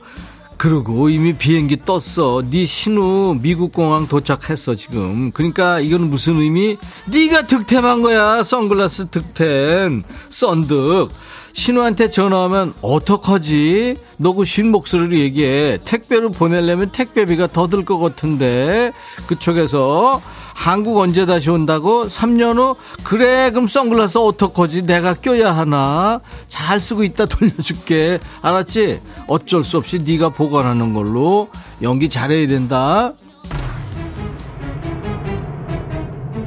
그러고 0.57 1.09
이미 1.09 1.33
비행기 1.33 1.85
떴어. 1.85 2.45
네 2.49 2.65
신우 2.65 3.39
미국 3.43 3.73
공항 3.73 4.07
도착했어 4.07 4.77
지금. 4.77 5.33
그러니까 5.33 5.81
이건 5.81 6.09
무슨 6.11 6.37
의미? 6.37 6.77
네가 7.07 7.49
득템한 7.49 8.03
거야. 8.03 8.45
선글라스 8.45 9.09
득템. 9.09 10.05
썬득. 10.29 11.09
신우한테 11.55 12.09
전화하면 12.09 12.73
어떡하지? 12.83 13.97
너그 14.19 14.45
신 14.45 14.71
목소리로 14.71 15.17
얘기해. 15.17 15.79
택배로 15.85 16.31
보내려면 16.31 16.93
택배비가 16.93 17.49
더 17.49 17.67
들 17.67 17.85
것 17.85 17.99
같은데. 17.99 18.93
그쪽에서 19.27 20.23
한국 20.61 20.99
언제 20.99 21.25
다시 21.25 21.49
온다고? 21.49 22.03
3년 22.03 22.59
후? 22.59 22.77
그래, 23.03 23.51
그럼 23.51 23.67
선글라스 23.67 24.19
어떡하지? 24.19 24.83
내가 24.83 25.15
껴야 25.15 25.57
하나? 25.57 26.21
잘 26.49 26.79
쓰고 26.79 27.03
있다 27.03 27.25
돌려줄게. 27.25 28.19
알았지? 28.43 29.01
어쩔 29.27 29.65
수 29.65 29.79
없이 29.79 29.97
네가 30.05 30.29
보관하는 30.29 30.93
걸로. 30.93 31.49
연기 31.81 32.11
잘해야 32.11 32.47
된다. 32.47 33.15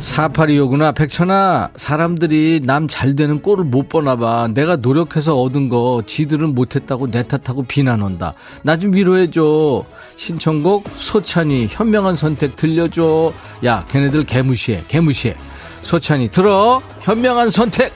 4825구나. 0.03 0.93
백천아, 0.93 1.69
사람들이 1.75 2.61
남 2.65 2.87
잘 2.87 3.15
되는 3.15 3.41
꼴을 3.41 3.63
못 3.63 3.87
보나 3.89 4.15
봐. 4.17 4.47
내가 4.53 4.75
노력해서 4.75 5.39
얻은 5.39 5.69
거 5.69 6.03
지들은 6.05 6.53
못했다고 6.53 7.09
내 7.09 7.23
탓하고 7.27 7.63
비난한다. 7.63 8.33
나 8.63 8.77
좀 8.77 8.93
위로해줘. 8.93 9.85
신청곡 10.17 10.83
소찬이 10.95 11.67
현명한 11.69 12.15
선택 12.17 12.55
들려줘. 12.57 13.31
야, 13.65 13.85
걔네들 13.89 14.25
개무시해. 14.25 14.83
개무시해. 14.89 15.35
소찬이 15.81 16.29
들어. 16.31 16.81
현명한 17.01 17.49
선택. 17.49 17.93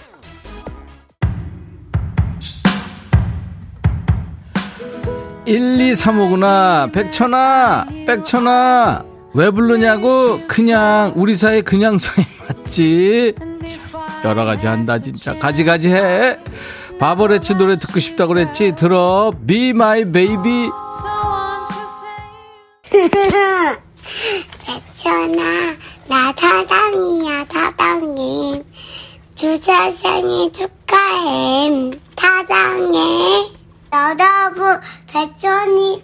1235구나. 5.46 6.92
백천아, 6.92 7.86
백천아. 8.06 9.17
왜 9.38 9.52
부르냐고? 9.52 10.42
그냥, 10.48 11.14
우리 11.16 11.36
사이 11.36 11.62
그냥 11.62 12.00
사이 12.00 12.26
맞지? 12.50 13.36
여러 14.26 14.46
가지 14.46 14.66
한다, 14.66 14.98
진짜. 14.98 15.38
가지가지 15.38 15.94
해. 15.94 16.40
바버레치 16.98 17.54
노래 17.54 17.78
듣고 17.78 18.00
싶다고 18.00 18.34
그랬지? 18.34 18.74
들어. 18.76 19.32
Be 19.46 19.70
my 19.70 20.12
baby. 20.12 20.72
백천아, 24.66 25.76
나 26.08 26.34
사랑이야, 26.36 27.46
사랑해. 27.52 28.64
주사 29.36 29.92
생일 29.92 30.52
축하해. 30.52 31.92
사랑해. 32.18 33.52
여러분, 33.94 34.82
백천이 35.14 36.02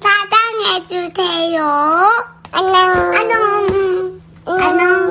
사랑해주세요. 0.88 2.43
안녕, 2.56 2.76
안녕, 3.16 4.22
안녕. 4.46 5.04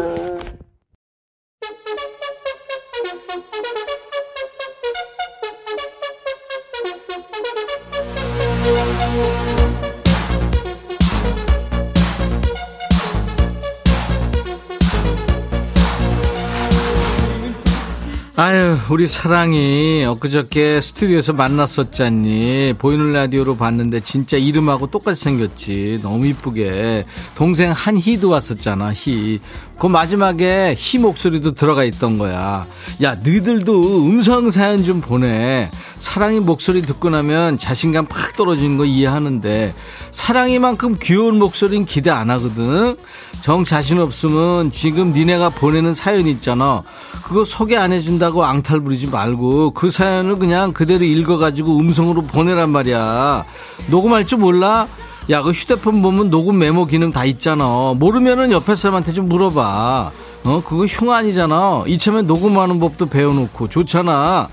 아유, 18.35 18.79
우리 18.89 19.07
사랑이 19.09 20.07
엊그저께 20.07 20.81
스튜디오에서 20.81 21.35
만났었잖니. 21.35 22.77
보이는 22.79 23.13
라디오로 23.13 23.59
봤는데 23.59 24.01
진짜 24.01 24.39
이름하고 24.39 24.87
똑같이 24.87 25.23
생겼지. 25.23 26.01
너무 26.03 26.25
이쁘게. 26.27 27.05
동생 27.35 27.73
한희도 27.73 28.31
왔었잖아, 28.31 28.95
희. 28.95 29.39
그 29.83 29.89
마지막에 29.89 30.77
희 30.79 30.99
목소리도 30.99 31.55
들어가 31.55 31.83
있던 31.83 32.17
거야. 32.17 32.65
야, 33.03 33.17
너희들도 33.17 34.07
음성 34.07 34.49
사연 34.49 34.85
좀 34.85 35.01
보내. 35.01 35.73
사랑이 35.99 36.39
목소리 36.39 36.83
듣고 36.83 37.11
나면 37.11 37.59
자신감 37.59 38.07
팍 38.07 38.37
떨어지는 38.37 38.79
거 38.79 38.85
이해하는데 38.85 39.75
사랑이만큼 40.13 40.99
귀여운 41.03 41.41
목소리는 41.41 41.85
기대 41.85 42.11
안 42.11 42.31
하거든. 42.31 42.97
정 43.43 43.65
자신 43.65 43.99
없으면 43.99 44.71
지금 44.71 45.13
니네가 45.15 45.49
보내는 45.49 45.95
사연 45.95 46.29
있잖아. 46.29 46.83
그거 47.25 47.45
소개 47.45 47.77
안 47.77 47.91
해준다고 47.91 48.45
앙탈 48.45 48.83
부리지 48.83 49.09
말고 49.09 49.73
그 49.73 49.91
사연을 49.91 50.39
그냥 50.39 50.73
그대로 50.73 51.05
읽어가지고 51.05 51.77
음성으로 51.81 52.23
보내란 52.23 52.71
말이야. 52.71 53.45
녹음할 53.91 54.29
줄 54.29 54.39
몰라? 54.39 54.87
야, 55.31 55.43
그 55.43 55.51
휴대폰 55.51 56.03
보면 56.03 56.31
녹음 56.31 56.59
메모 56.59 56.87
기능 56.87 57.11
다 57.11 57.25
있잖아. 57.25 57.95
모르면은 57.97 58.51
옆에 58.51 58.75
사람한테 58.75 59.13
좀 59.13 59.29
물어봐. 59.29 60.11
어, 60.45 60.63
그거 60.65 60.85
흉 60.87 61.11
아니잖아. 61.11 61.85
이참에 61.87 62.23
녹음하는 62.23 62.81
법도 62.81 63.07
배워놓고 63.07 63.69
좋잖아. 63.69 64.49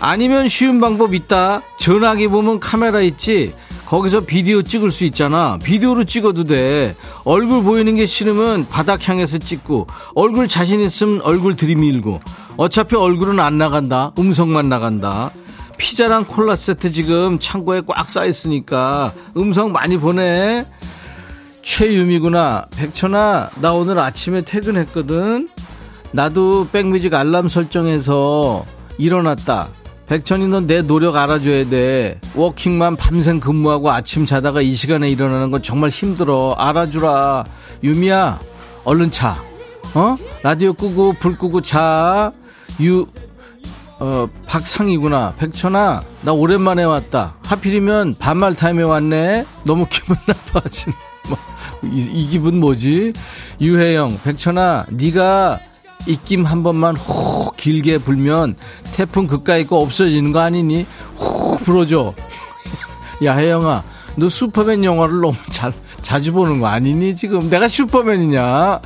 아니면 0.00 0.48
쉬운 0.48 0.80
방법 0.80 1.14
있다. 1.14 1.60
전화기 1.78 2.28
보면 2.28 2.58
카메라 2.58 3.00
있지. 3.02 3.52
거기서 3.84 4.20
비디오 4.20 4.62
찍을 4.62 4.90
수 4.90 5.04
있잖아. 5.04 5.58
비디오로 5.62 6.04
찍어도 6.04 6.44
돼. 6.44 6.96
얼굴 7.24 7.62
보이는 7.62 7.94
게 7.94 8.06
싫으면 8.06 8.66
바닥 8.70 9.06
향해서 9.06 9.36
찍고 9.36 9.86
얼굴 10.14 10.48
자신 10.48 10.80
있으면 10.80 11.20
얼굴 11.20 11.56
들이밀고 11.56 12.20
어차피 12.56 12.96
얼굴은 12.96 13.38
안 13.38 13.58
나간다 13.58 14.12
음성만 14.18 14.70
나간다 14.70 15.30
피자랑 15.82 16.26
콜라 16.26 16.54
세트 16.54 16.92
지금 16.92 17.40
창고에 17.40 17.82
꽉 17.88 18.08
쌓여있으니까 18.08 19.12
음성 19.36 19.72
많이 19.72 19.98
보내. 19.98 20.64
최유미구나 21.62 22.66
백천아 22.76 23.50
나 23.60 23.72
오늘 23.72 23.98
아침에 23.98 24.42
퇴근했거든. 24.42 25.48
나도 26.12 26.68
백뮤직 26.70 27.12
알람 27.12 27.48
설정해서 27.48 28.64
일어났다. 28.96 29.70
백천이 30.06 30.46
넌 30.46 30.68
내 30.68 30.82
노력 30.82 31.16
알아줘야 31.16 31.68
돼. 31.68 32.20
워킹만 32.36 32.94
밤샘 32.94 33.40
근무하고 33.40 33.90
아침 33.90 34.24
자다가 34.24 34.62
이 34.62 34.74
시간에 34.74 35.08
일어나는 35.08 35.50
건 35.50 35.64
정말 35.64 35.90
힘들어. 35.90 36.54
알아주라. 36.58 37.44
유미야 37.82 38.38
얼른 38.84 39.10
자. 39.10 39.36
어? 39.94 40.16
라디오 40.44 40.74
끄고 40.74 41.14
불 41.14 41.36
끄고 41.36 41.60
자. 41.60 42.30
유, 42.80 43.06
어, 44.04 44.26
박상이구나. 44.48 45.34
백천아, 45.38 46.02
나 46.22 46.32
오랜만에 46.32 46.82
왔다. 46.82 47.36
하필이면 47.44 48.16
반말 48.18 48.56
타임에 48.56 48.82
왔네. 48.82 49.44
너무 49.62 49.86
기분 49.88 50.16
나빠지네. 50.26 50.96
뭐, 51.28 51.38
이, 51.84 52.00
이 52.12 52.26
기분 52.26 52.58
뭐지? 52.58 53.12
유혜영, 53.60 54.18
백천아, 54.24 54.86
네가 54.90 55.60
입김 56.08 56.44
한 56.44 56.64
번만 56.64 56.96
호 56.96 57.52
길게 57.52 57.98
불면 57.98 58.56
태풍 58.96 59.28
그까이 59.28 59.68
거 59.68 59.76
없어지는 59.76 60.32
거 60.32 60.40
아니니? 60.40 60.84
호 61.16 61.58
불어줘. 61.58 62.12
야, 63.22 63.36
혜영아, 63.36 63.84
너 64.16 64.28
슈퍼맨 64.28 64.82
영화를 64.82 65.20
너무 65.20 65.36
잘, 65.52 65.72
자주 66.00 66.32
보는 66.32 66.58
거 66.58 66.66
아니니? 66.66 67.14
지금 67.14 67.48
내가 67.48 67.68
슈퍼맨이냐? 67.68 68.80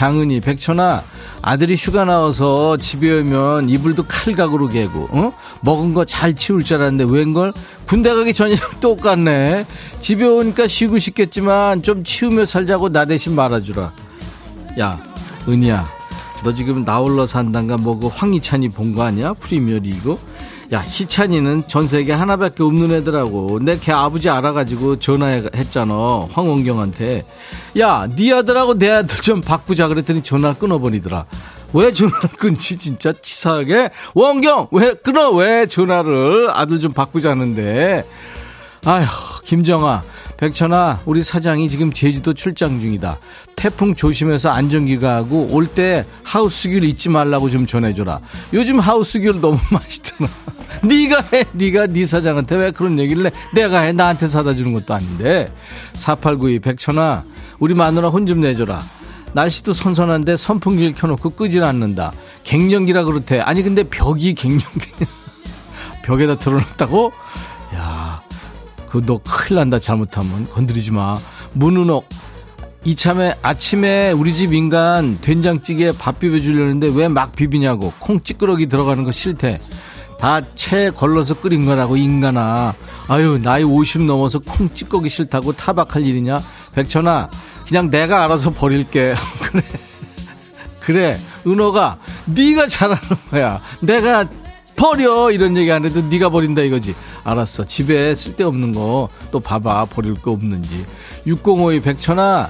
장은이, 0.00 0.40
백천아, 0.42 1.02
아들이 1.40 1.74
휴가 1.74 2.04
나와서 2.04 2.76
집에 2.76 3.20
오면 3.20 3.70
이불도 3.70 4.04
칼각으로 4.06 4.68
개고, 4.68 5.08
어? 5.10 5.32
먹은 5.62 5.94
거 5.94 6.04
잘 6.04 6.36
치울 6.36 6.62
줄 6.62 6.76
알았는데 6.76 7.04
웬걸? 7.10 7.54
군대 7.86 8.12
가기 8.14 8.34
전이랑 8.34 8.72
똑같네. 8.80 9.64
집에 10.00 10.24
오니까 10.26 10.66
쉬고 10.66 10.98
싶겠지만 10.98 11.82
좀 11.82 12.04
치우며 12.04 12.44
살자고 12.44 12.90
나 12.90 13.06
대신 13.06 13.34
말아주라. 13.34 13.90
야, 14.80 15.00
은희야, 15.48 15.82
너 16.44 16.52
지금 16.52 16.84
나 16.84 16.98
홀로 16.98 17.24
산단가 17.24 17.78
뭐그 17.78 18.08
황희찬이 18.08 18.68
본 18.68 18.94
거 18.94 19.02
아니야? 19.04 19.32
프리미어 19.32 19.78
리그? 19.78 20.18
야, 20.72 20.80
희찬이는 20.84 21.68
전 21.68 21.86
세계 21.86 22.12
하나밖에 22.12 22.62
없는 22.62 22.92
애더라고. 22.92 23.60
내 23.62 23.78
걔 23.78 23.92
아버지 23.92 24.28
알아가지고 24.28 24.98
전화했잖아. 24.98 26.28
황원경한테. 26.32 27.24
야, 27.78 28.08
네 28.16 28.32
아들하고 28.32 28.76
내 28.78 28.90
아들 28.90 29.16
좀 29.18 29.40
바꾸자 29.40 29.86
그랬더니 29.88 30.22
전화 30.22 30.54
끊어버리더라. 30.54 31.26
왜 31.72 31.92
전화를 31.92 32.30
끊지 32.38 32.78
진짜 32.78 33.12
치사하게? 33.12 33.90
원경 34.14 34.68
왜 34.72 34.94
끊어 34.94 35.30
왜 35.30 35.66
전화를 35.66 36.48
아들 36.50 36.80
좀 36.80 36.92
바꾸자는데. 36.92 38.04
아휴 38.86 39.06
김정아 39.44 40.02
백천아 40.36 41.00
우리 41.06 41.22
사장이 41.22 41.68
지금 41.68 41.92
제주도 41.92 42.34
출장 42.34 42.80
중이다. 42.80 43.18
태풍 43.56 43.94
조심해서 43.94 44.50
안전기가하고 44.50 45.48
올 45.50 45.66
때 45.66 46.04
하우스귤 46.22 46.84
잊지 46.84 47.08
말라고 47.08 47.50
좀 47.50 47.66
전해줘라. 47.66 48.20
요즘 48.52 48.78
하우스귤 48.78 49.40
너무 49.40 49.58
맛있더라. 49.72 50.30
네가 50.82 51.22
해, 51.32 51.44
네가 51.52 51.86
네 51.88 52.04
사장한테 52.06 52.56
왜 52.56 52.70
그런 52.70 52.98
얘기를 52.98 53.26
해? 53.26 53.30
내가 53.54 53.80
해, 53.80 53.92
나한테 53.92 54.26
사다 54.26 54.54
주는 54.54 54.72
것도 54.72 54.94
아닌데. 54.94 55.50
4892 55.94 56.60
백천아, 56.60 57.24
우리 57.58 57.74
마누라 57.74 58.08
혼 58.10 58.26
좀 58.26 58.40
내줘라. 58.40 58.80
날씨도 59.32 59.72
선선한데 59.72 60.36
선풍기를 60.36 60.94
켜놓고 60.94 61.30
끄질 61.30 61.64
않는다. 61.64 62.12
갱년기라 62.44 63.04
그렇대. 63.04 63.40
아니 63.40 63.62
근데 63.62 63.82
벽이 63.82 64.34
갱년기. 64.34 64.92
벽에다 66.04 66.38
틀어놨다고? 66.38 67.12
야, 67.74 68.20
그거 68.86 69.00
너 69.04 69.20
큰일 69.24 69.56
난다 69.58 69.78
잘못하면 69.78 70.46
건드리지 70.50 70.92
마. 70.92 71.16
문은옥. 71.52 72.08
이참에 72.84 73.34
아침에 73.42 74.12
우리 74.12 74.32
집 74.32 74.52
인간 74.52 75.18
된장찌개 75.20 75.90
밥 75.98 76.18
비벼주려는데 76.20 76.90
왜 76.94 77.08
막 77.08 77.32
비비냐고 77.34 77.92
콩 77.98 78.22
찌끄러기 78.22 78.66
들어가는 78.68 79.02
거 79.04 79.10
싫대. 79.12 79.58
다 80.18 80.40
채 80.54 80.90
걸러서 80.90 81.34
끓인 81.40 81.66
거라고 81.66 81.96
인간아. 81.96 82.74
아유 83.08 83.38
나이 83.42 83.62
50 83.64 84.02
넘어서 84.02 84.38
콩 84.38 84.72
찌꺼기 84.72 85.08
싫다고 85.08 85.52
타박할 85.52 86.06
일이냐? 86.06 86.38
백천아 86.74 87.28
그냥 87.66 87.90
내가 87.90 88.24
알아서 88.24 88.52
버릴게. 88.52 89.14
그래. 89.42 89.62
그래 90.80 91.18
은호가 91.46 91.98
네가 92.26 92.68
잘하는 92.68 93.00
거야. 93.30 93.60
내가 93.80 94.24
버려. 94.76 95.30
이런 95.32 95.56
얘기 95.56 95.72
안 95.72 95.84
해도 95.84 96.00
네가 96.08 96.28
버린다 96.30 96.62
이거지. 96.62 96.94
알았어. 97.24 97.64
집에 97.66 98.14
쓸데없는 98.14 98.72
거 98.72 99.08
또 99.32 99.40
봐봐. 99.40 99.86
버릴 99.86 100.14
거 100.14 100.30
없는지. 100.30 100.86
6052 101.26 101.80
백천아 101.80 102.48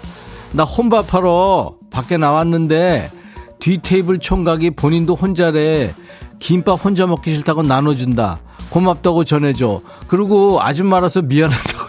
나 0.57 0.64
혼밥하러 0.64 1.74
밖에 1.90 2.16
나왔는데 2.16 3.12
뒤 3.61 3.76
테이블 3.76 4.18
총각이 4.18 4.70
본인도 4.70 5.14
혼자래. 5.14 5.94
김밥 6.38 6.82
혼자 6.82 7.07
먹기 7.07 7.34
싫다고 7.34 7.62
나눠준다. 7.62 8.40
고맙다고 8.70 9.24
전해줘. 9.24 9.82
그리고 10.07 10.62
아줌마라서 10.62 11.20
미안하다고 11.20 11.86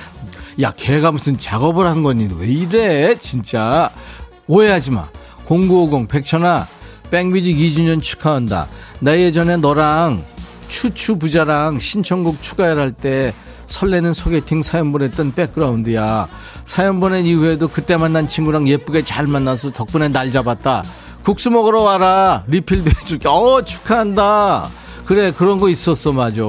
야 0.62 0.72
걔가 0.74 1.12
무슨 1.12 1.36
작업을 1.36 1.84
한 1.84 2.02
거니? 2.02 2.30
왜 2.38 2.46
이래? 2.46 3.18
진짜. 3.18 3.90
오해하지 4.46 4.90
마. 4.90 5.06
0950 5.46 6.08
백천아 6.08 6.66
백뮤직 7.10 7.56
2주년 7.58 8.00
축하한다. 8.02 8.68
나 9.00 9.18
예전에 9.18 9.58
너랑 9.58 10.24
추추 10.68 11.18
부자랑 11.18 11.78
신청곡 11.78 12.40
추가열 12.40 12.80
할때 12.80 13.34
설레는 13.68 14.14
소개팅 14.14 14.62
사연 14.62 14.90
보냈던 14.92 15.34
백그라운드야. 15.34 16.26
사연 16.64 17.00
보낸 17.00 17.24
이후에도 17.26 17.68
그때 17.68 17.96
만난 17.96 18.26
친구랑 18.26 18.66
예쁘게 18.66 19.04
잘 19.04 19.26
만나서 19.26 19.70
덕분에 19.72 20.08
날 20.08 20.32
잡았다. 20.32 20.82
국수 21.22 21.50
먹으러 21.50 21.82
와라. 21.82 22.44
리필도 22.48 22.90
해줄게. 22.90 23.28
어 23.28 23.62
축하한다. 23.62 24.68
그래 25.04 25.32
그런 25.32 25.58
거 25.58 25.70
있었어 25.70 26.12
맞아 26.12 26.42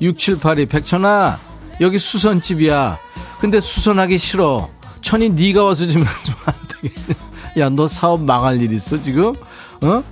6782 0.00 0.66
백천아 0.66 1.38
여기 1.80 1.98
수선집이야. 1.98 2.96
근데 3.40 3.60
수선하기 3.60 4.18
싫어. 4.18 4.68
천이 5.00 5.30
네가 5.30 5.64
와서 5.64 5.86
좀 5.86 6.02
좀안 6.22 6.54
되겠냐 6.82 7.14
야너 7.58 7.88
사업 7.88 8.20
망할 8.22 8.60
일 8.60 8.72
있어 8.72 9.00
지금? 9.00 9.34
어? 9.82 10.02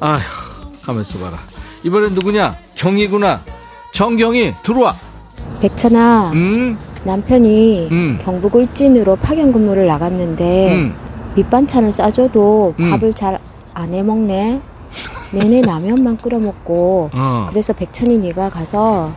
아휴 0.00 0.20
가만있어 0.84 1.18
봐라. 1.18 1.38
이번엔 1.82 2.14
누구냐? 2.14 2.56
경이구나. 2.76 3.42
정경이 3.94 4.52
들어와 4.62 4.94
백천아, 5.60 6.30
음 6.34 6.78
남편이 7.04 7.88
음. 7.90 8.18
경북 8.20 8.54
울진으로 8.56 9.16
파견 9.16 9.52
근무를 9.52 9.86
나갔는데 9.86 10.74
음. 10.74 10.94
밑반찬을 11.36 11.92
싸줘도 11.92 12.74
음. 12.78 12.90
밥을 12.90 13.12
잘 13.14 13.38
안 13.74 13.92
해먹네. 13.92 14.60
내내 15.30 15.62
라면만 15.62 16.16
끓여 16.16 16.40
먹고 16.40 17.10
어. 17.12 17.46
그래서 17.48 17.72
백천이 17.72 18.18
네가 18.18 18.50
가서 18.50 19.12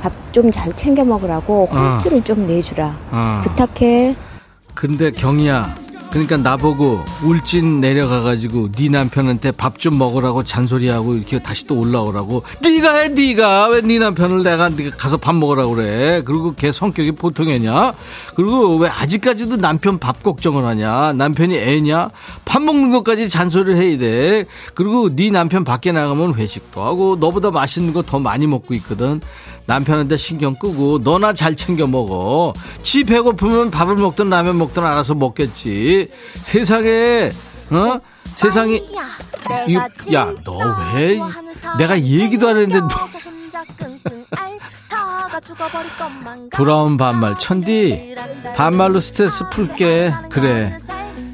밥 0.00 0.12
좀 0.32 0.50
잘 0.50 0.72
챙겨 0.76 1.04
먹으라고 1.04 1.66
혼주를 1.66 2.22
좀 2.22 2.46
내주라. 2.46 2.96
어. 3.10 3.40
부탁해. 3.42 4.14
근데 4.74 5.10
경이야 5.10 5.74
그러니까 6.10 6.38
나보고 6.38 7.00
울진 7.22 7.80
내려가가지고 7.80 8.72
네 8.72 8.88
남편한테 8.88 9.52
밥 9.52 9.78
좀 9.78 9.96
먹으라고 9.96 10.42
잔소리하고 10.42 11.14
이렇게 11.14 11.38
다시 11.40 11.64
또 11.66 11.78
올라오라고. 11.78 12.42
네가 12.62 12.96
해 12.96 13.08
네가. 13.08 13.68
왜 13.68 13.80
네 13.82 13.98
남편을 14.00 14.42
내가 14.42 14.70
네가 14.70 14.96
가서 14.96 15.16
밥 15.18 15.36
먹으라고 15.36 15.76
그래? 15.76 16.22
그리고 16.24 16.52
걔 16.56 16.72
성격이 16.72 17.12
보통이냐? 17.12 17.92
그리고 18.34 18.76
왜 18.78 18.88
아직까지도 18.88 19.56
남편 19.58 19.98
밥 20.00 20.22
걱정을 20.24 20.64
하냐? 20.64 21.12
남편이 21.12 21.56
애냐? 21.56 22.10
밥 22.44 22.62
먹는 22.62 22.90
것까지 22.90 23.28
잔소리를 23.28 23.76
해야 23.80 23.98
돼. 23.98 24.46
그리고 24.74 25.14
네 25.14 25.30
남편 25.30 25.62
밖에 25.62 25.92
나가면 25.92 26.34
회식도 26.34 26.82
하고 26.82 27.16
너보다 27.20 27.50
맛있는 27.52 27.92
거 27.92 28.02
더 28.02 28.18
많이 28.18 28.46
먹고 28.46 28.72
있거든 28.74 29.20
남편한테 29.68 30.16
신경 30.16 30.54
끄고 30.54 30.98
너나 31.04 31.34
잘 31.34 31.54
챙겨 31.54 31.86
먹어. 31.86 32.54
지 32.82 33.04
배고프면 33.04 33.70
밥을 33.70 33.96
먹든 33.96 34.30
라면 34.30 34.56
먹든 34.58 34.82
알아서 34.82 35.14
먹겠지. 35.14 36.10
세상에 36.36 37.30
어? 37.70 38.00
세상이 38.34 38.82
야 40.12 40.24
너 40.24 40.94
왜 40.96 41.20
내가 41.76 42.00
얘기도 42.00 42.48
안 42.48 42.56
했는데 42.56 42.80
너 42.80 42.88
브라운 46.50 46.96
반말 46.96 47.38
천디 47.38 48.14
반말로 48.56 49.00
스트레스 49.00 49.48
풀게 49.50 50.12
그래 50.30 50.78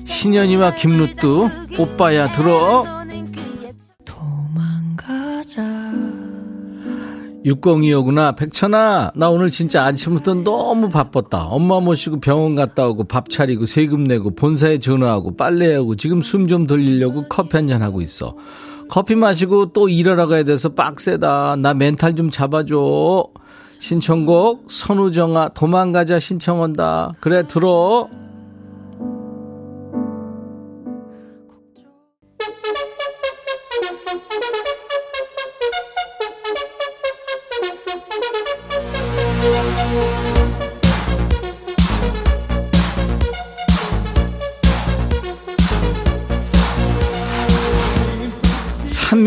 신현이와 0.06 0.72
김루뚜 0.74 1.48
오빠야 1.78 2.28
들어 2.28 2.82
602호구나. 7.44 8.36
백천아, 8.36 9.12
나 9.14 9.28
오늘 9.28 9.50
진짜 9.50 9.84
아침부터 9.84 10.34
너무 10.34 10.88
바빴다. 10.88 11.44
엄마 11.44 11.78
모시고 11.80 12.20
병원 12.20 12.54
갔다 12.54 12.86
오고 12.88 13.04
밥 13.04 13.28
차리고 13.28 13.66
세금 13.66 14.04
내고 14.04 14.34
본사에 14.34 14.78
전화하고 14.78 15.36
빨래하고 15.36 15.96
지금 15.96 16.22
숨 16.22 16.48
좀 16.48 16.66
돌리려고 16.66 17.24
커피 17.28 17.56
한 17.56 17.68
잔 17.68 17.82
하고 17.82 18.00
있어. 18.02 18.36
커피 18.88 19.14
마시고 19.14 19.72
또 19.72 19.88
일하러 19.88 20.26
가야 20.26 20.42
돼서 20.44 20.70
빡세다. 20.70 21.56
나 21.56 21.74
멘탈 21.74 22.14
좀 22.16 22.30
잡아줘. 22.30 23.26
신청곡 23.80 24.66
선우정아 24.70 25.50
도망가자 25.50 26.18
신청한다. 26.18 27.12
그래 27.20 27.46
들어. 27.46 28.08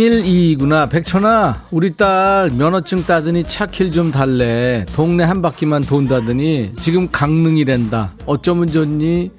삼일이구나. 0.01 0.89
백천아 0.89 1.63
우리 1.71 1.95
딸 1.95 2.51
면허증 2.51 3.03
따더니 3.05 3.43
차킬 3.43 3.91
좀 3.91 4.11
달래. 4.11 4.85
동네 4.95 5.23
한 5.23 5.41
바퀴만 5.41 5.81
돈다더니 5.83 6.73
지금 6.75 7.07
강릉이랜다. 7.09 8.13
어쩌면 8.27 8.67
좋니? 8.67 9.31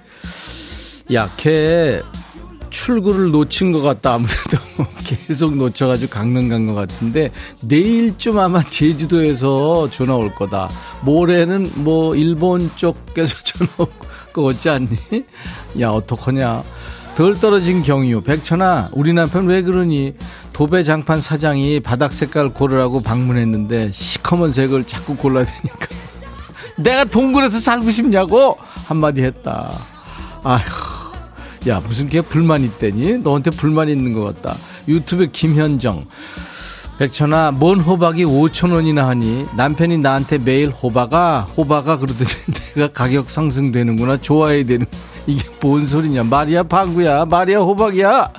야 1.14 1.28
걔 1.36 2.02
출구를 2.70 3.30
놓친 3.30 3.70
것 3.70 3.82
같다. 3.82 4.14
아무래도 4.14 4.59
계속 5.28 5.54
놓쳐가지고 5.56 6.11
강릉 6.11 6.48
간 6.48 6.66
것 6.66 6.74
같은데 6.74 7.30
내일쯤 7.62 8.38
아마 8.38 8.61
제주도에서 8.64 9.88
전화 9.90 10.16
올 10.16 10.28
거다. 10.34 10.68
모레는 11.04 11.70
뭐 11.76 12.16
일본 12.16 12.68
쪽에서 12.74 13.36
전화 13.44 13.70
올 13.78 13.88
거 14.32 14.42
같지 14.42 14.68
않니? 14.68 14.88
야 15.80 15.90
어떡하냐. 15.90 16.62
덜 17.16 17.34
떨어진 17.34 17.82
경유. 17.82 18.20
백천아 18.20 18.90
우리 18.92 19.12
남편 19.12 19.46
왜 19.46 19.62
그러니 19.62 20.14
도배 20.59 20.82
장판 20.82 21.20
사장이 21.20 21.78
바닥 21.78 22.12
색깔 22.12 22.48
고르라고 22.48 23.00
방문했는데 23.00 23.92
시커먼 23.92 24.50
색을 24.50 24.88
자꾸 24.88 25.14
골라야 25.16 25.44
되니까. 25.44 25.86
내가 26.82 27.04
동굴에서 27.04 27.61
살고 27.61 27.92
싶냐고 27.92 28.59
한마디 28.88 29.22
했다. 29.22 29.70
아휴 30.42 30.64
야 31.68 31.80
무슨 31.86 32.09
걔 32.09 32.20
불만 32.22 32.62
있대니? 32.62 33.18
너한테 33.18 33.50
불만 33.52 33.88
있는 33.88 34.12
것 34.12 34.24
같다. 34.24 34.56
유튜브 34.88 35.28
김현정. 35.30 36.06
백천아 36.98 37.52
뭔 37.52 37.78
호박이 37.78 38.24
5천 38.24 38.72
원이나 38.72 39.06
하니? 39.06 39.46
남편이 39.56 39.98
나한테 39.98 40.38
매일 40.38 40.70
호박아 40.70 41.50
호박아 41.56 41.98
그러더니 41.98 42.30
내가 42.74 42.88
가격 42.88 43.30
상승되는구나 43.30 44.16
좋아해야 44.22 44.64
되는. 44.64 44.86
이게 45.28 45.40
뭔 45.61 45.86
소리냐? 45.86 46.24
말이야 46.24 46.64
방구야. 46.64 47.26
말이야 47.26 47.59
호박이야 47.61 48.32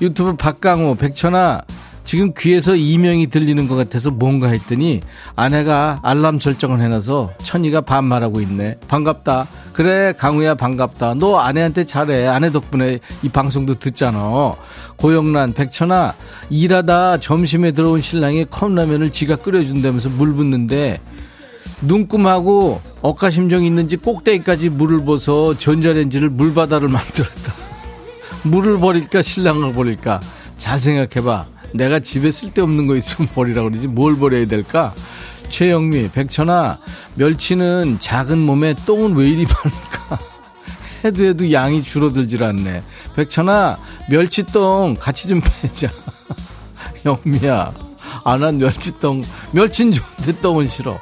유튜브 0.00 0.36
박강호 0.36 0.96
백천아 0.96 1.62
지금 2.04 2.34
귀에서 2.36 2.76
이명이 2.76 3.28
들리는 3.28 3.66
것 3.66 3.76
같아서 3.76 4.10
뭔가 4.10 4.48
했더니 4.48 5.00
아내가 5.36 6.00
알람 6.02 6.38
설정을 6.38 6.82
해놔서 6.82 7.32
천이가 7.38 7.80
반말하고 7.80 8.42
있네. 8.42 8.76
반갑다. 8.88 9.48
그래 9.72 10.12
강우야 10.16 10.54
반갑다. 10.54 11.14
너 11.14 11.38
아내한테 11.38 11.84
잘해. 11.84 12.26
아내 12.26 12.52
덕분에 12.52 13.00
이 13.22 13.28
방송도 13.30 13.76
듣잖아. 13.76 14.54
고영란 14.96 15.54
백천아 15.54 16.14
일하다 16.50 17.18
점심에 17.18 17.72
들어온 17.72 18.02
신랑이 18.02 18.44
컵라면을 18.50 19.10
지가 19.10 19.36
끓여준다면서 19.36 20.10
물 20.10 20.34
붓는데 20.34 21.00
눈금하고 21.80 22.80
억가심정 23.00 23.64
있는지 23.64 23.96
꼭대기까지 23.96 24.68
물을 24.68 25.04
벗어 25.04 25.56
전자레인지를 25.56 26.28
물바다를 26.28 26.88
만들었다 26.90 27.63
물을 28.44 28.78
버릴까 28.78 29.22
신랑을 29.22 29.72
버릴까? 29.72 30.20
잘 30.58 30.78
생각해봐. 30.78 31.46
내가 31.74 31.98
집에 32.00 32.30
쓸데없는 32.30 32.86
거 32.86 32.96
있으면 32.96 33.28
버리라고 33.34 33.70
그러지. 33.70 33.86
뭘 33.88 34.16
버려야 34.16 34.46
될까? 34.46 34.94
최영미 35.48 36.10
백천아 36.12 36.78
멸치는 37.16 37.98
작은 37.98 38.38
몸에 38.38 38.74
똥은 38.86 39.14
왜 39.14 39.28
이리 39.28 39.44
많을까? 39.44 40.18
해도 41.04 41.24
해도 41.24 41.52
양이 41.52 41.82
줄어들질 41.82 42.42
않네. 42.44 42.82
백천아 43.16 43.78
멸치똥 44.10 44.96
같이 44.98 45.28
좀 45.28 45.40
빼자. 45.40 45.90
영미야 47.04 47.72
아난 48.24 48.58
멸치똥 48.58 49.22
멸치는 49.52 49.92
좋은데 49.92 50.40
똥은 50.40 50.66
싫어 50.66 50.96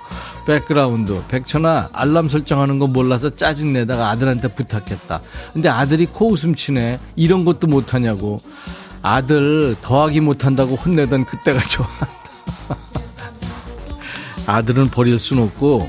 백그라운드 0.46 1.22
백천아 1.28 1.90
알람 1.92 2.28
설정하는 2.28 2.78
거 2.78 2.86
몰라서 2.86 3.30
짜증내다가 3.30 4.08
아들한테 4.10 4.48
부탁했다. 4.48 5.20
근데 5.52 5.68
아들이 5.68 6.06
코웃음 6.06 6.54
치네. 6.54 6.98
이런 7.16 7.44
것도 7.44 7.66
못하냐고. 7.66 8.40
아들 9.02 9.74
더하기 9.82 10.20
못한다고 10.20 10.76
혼내던 10.76 11.24
그때가 11.24 11.60
좋았다. 11.66 12.08
아들은 14.46 14.86
버릴 14.86 15.18
순 15.18 15.38
없고 15.38 15.88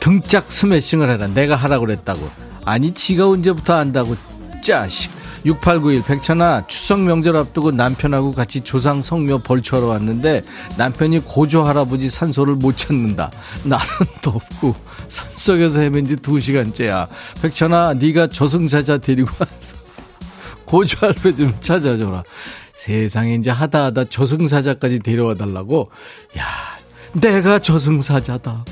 등짝 0.00 0.50
스매싱을 0.50 1.10
해라. 1.10 1.26
내가 1.28 1.56
하라고 1.56 1.86
그랬다고. 1.86 2.28
아니 2.64 2.92
지가 2.92 3.28
언제부터 3.28 3.74
안다고 3.74 4.16
짜식 4.62 5.10
6891 5.44 6.02
백천아 6.04 6.66
추석 6.66 7.00
명절 7.00 7.36
앞두고 7.36 7.70
남편하고 7.70 8.32
같이 8.32 8.62
조상 8.62 9.02
성묘 9.02 9.38
벌초하러 9.38 9.88
왔는데 9.88 10.42
남편이 10.78 11.20
고조 11.20 11.64
할아버지 11.64 12.08
산소를 12.08 12.54
못 12.56 12.76
찾는다. 12.76 13.30
나는 13.64 13.84
덥고 14.22 14.74
산속에서 15.08 15.80
헤맨 15.80 16.06
지 16.06 16.16
2시간째야. 16.16 17.08
백천아 17.42 17.94
네가 17.94 18.28
저승사자 18.28 18.98
데리고 18.98 19.30
와서 19.38 19.76
고조 20.64 20.98
할아버지 21.00 21.36
좀 21.36 21.54
찾아줘라. 21.60 22.24
세상에 22.72 23.34
이제 23.34 23.50
하다 23.50 23.84
하다 23.84 24.04
저승사자까지 24.06 25.00
데려와 25.00 25.34
달라고? 25.34 25.90
야 26.38 26.44
내가 27.12 27.58
저승사자다 27.58 28.64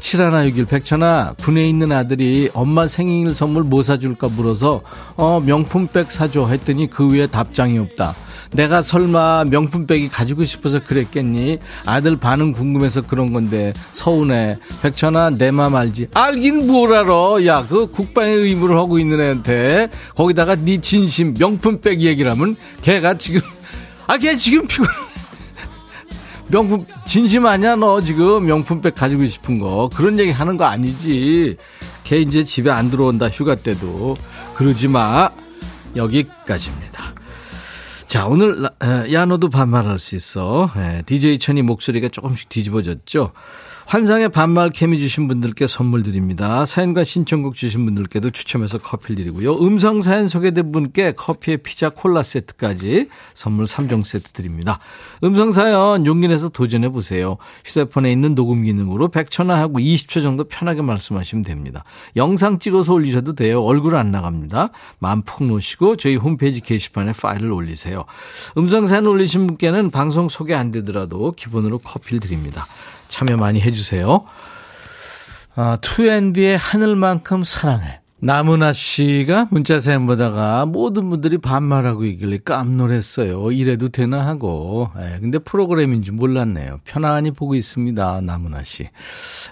7161 0.00 0.66
백천아 0.66 1.34
군에 1.38 1.68
있는 1.68 1.90
아들이 1.92 2.50
엄마 2.54 2.86
생일 2.86 3.34
선물 3.34 3.64
뭐 3.64 3.82
사줄까 3.82 4.28
물어서 4.28 4.82
어 5.16 5.40
명품백 5.44 6.12
사줘 6.12 6.46
했더니 6.48 6.88
그 6.90 7.08
위에 7.12 7.26
답장이 7.26 7.78
없다. 7.78 8.14
내가 8.52 8.80
설마 8.80 9.44
명품백이 9.50 10.08
가지고 10.08 10.44
싶어서 10.44 10.78
그랬겠니? 10.82 11.58
아들 11.84 12.16
반응 12.16 12.52
궁금해서 12.52 13.02
그런 13.02 13.32
건데 13.32 13.72
서운해. 13.92 14.56
백천아 14.82 15.30
내 15.30 15.50
맘 15.50 15.74
알지? 15.74 16.08
알긴 16.14 16.66
뭘 16.68 16.94
알아. 16.94 17.44
야 17.46 17.66
그 17.68 17.90
국방의 17.90 18.36
의무를 18.36 18.76
하고 18.76 18.98
있는 18.98 19.20
애한테 19.20 19.88
거기다가 20.14 20.54
네 20.54 20.80
진심 20.80 21.34
명품백 21.34 22.00
얘기를 22.00 22.30
하면 22.30 22.54
걔가 22.82 23.14
지금 23.14 23.40
아 24.06 24.16
걔 24.18 24.38
지금 24.38 24.66
피곤해 24.68 24.90
명품 26.48 26.78
진심 27.06 27.46
아니야 27.46 27.76
너 27.76 28.00
지금 28.00 28.46
명품백 28.46 28.94
가지고 28.94 29.26
싶은 29.26 29.58
거. 29.58 29.90
그런 29.94 30.18
얘기 30.18 30.30
하는 30.30 30.56
거 30.56 30.64
아니지. 30.64 31.56
걔 32.04 32.20
이제 32.20 32.44
집에 32.44 32.70
안 32.70 32.90
들어온다 32.90 33.28
휴가 33.28 33.54
때도. 33.56 34.16
그러지 34.54 34.88
마. 34.88 35.30
여기까지입니다. 35.96 37.14
자 38.06 38.26
오늘 38.26 38.68
야 39.12 39.24
너도 39.24 39.50
반말할 39.50 39.98
수 39.98 40.14
있어. 40.14 40.70
DJ 41.06 41.38
천이 41.38 41.62
목소리가 41.62 42.08
조금씩 42.08 42.48
뒤집어졌죠 42.48 43.32
환상의 43.86 44.30
반말 44.30 44.70
케미 44.70 44.98
주신 44.98 45.28
분들께 45.28 45.68
선물 45.68 46.02
드립니다. 46.02 46.66
사연과 46.66 47.04
신청곡 47.04 47.54
주신 47.54 47.84
분들께도 47.84 48.30
추첨해서 48.30 48.78
커피 48.78 49.14
드리고요. 49.14 49.64
음성 49.64 50.00
사연 50.00 50.26
소개된 50.26 50.72
분께 50.72 51.12
커피에 51.12 51.58
피자 51.58 51.90
콜라 51.90 52.24
세트까지 52.24 53.08
선물 53.34 53.66
3종 53.66 54.02
세트 54.02 54.32
드립니다. 54.32 54.80
음성 55.22 55.52
사연 55.52 56.04
용기 56.04 56.26
내서 56.26 56.48
도전해 56.48 56.88
보세요. 56.88 57.36
휴대폰에 57.64 58.10
있는 58.10 58.34
녹음 58.34 58.64
기능으로 58.64 59.08
100초나 59.08 59.50
하고 59.50 59.78
20초 59.78 60.20
정도 60.20 60.42
편하게 60.42 60.82
말씀하시면 60.82 61.44
됩니다. 61.44 61.84
영상 62.16 62.58
찍어서 62.58 62.92
올리셔도 62.92 63.36
돼요. 63.36 63.62
얼굴 63.62 63.94
안 63.94 64.10
나갑니다. 64.10 64.70
마음 64.98 65.22
푹 65.22 65.44
놓으시고 65.44 65.94
저희 65.96 66.16
홈페이지 66.16 66.60
게시판에 66.60 67.12
파일을 67.12 67.52
올리세요. 67.52 68.04
음성 68.58 68.88
사연 68.88 69.06
올리신 69.06 69.46
분께는 69.46 69.92
방송 69.92 70.28
소개 70.28 70.54
안 70.54 70.72
되더라도 70.72 71.30
기본으로 71.30 71.78
커피를 71.78 72.18
드립니다. 72.18 72.66
참여 73.08 73.36
많이 73.36 73.60
해주세요. 73.60 74.24
아, 75.54 75.78
2NB의 75.80 76.56
하늘만큼 76.60 77.44
사랑해. 77.44 78.00
나문아 78.18 78.72
씨가 78.72 79.48
문자 79.50 79.78
사연 79.78 80.06
보다가 80.06 80.64
모든 80.64 81.10
분들이 81.10 81.36
반말하고 81.36 82.04
있길래 82.06 82.38
깜놀했어요. 82.44 83.52
이래도 83.52 83.90
되나 83.90 84.26
하고. 84.26 84.90
예, 84.98 85.18
근데 85.20 85.38
프로그램인 85.38 86.02
줄 86.02 86.14
몰랐네요. 86.14 86.80
편안히 86.84 87.30
보고 87.30 87.54
있습니다. 87.54 88.22
나문아 88.22 88.62
씨. 88.64 88.88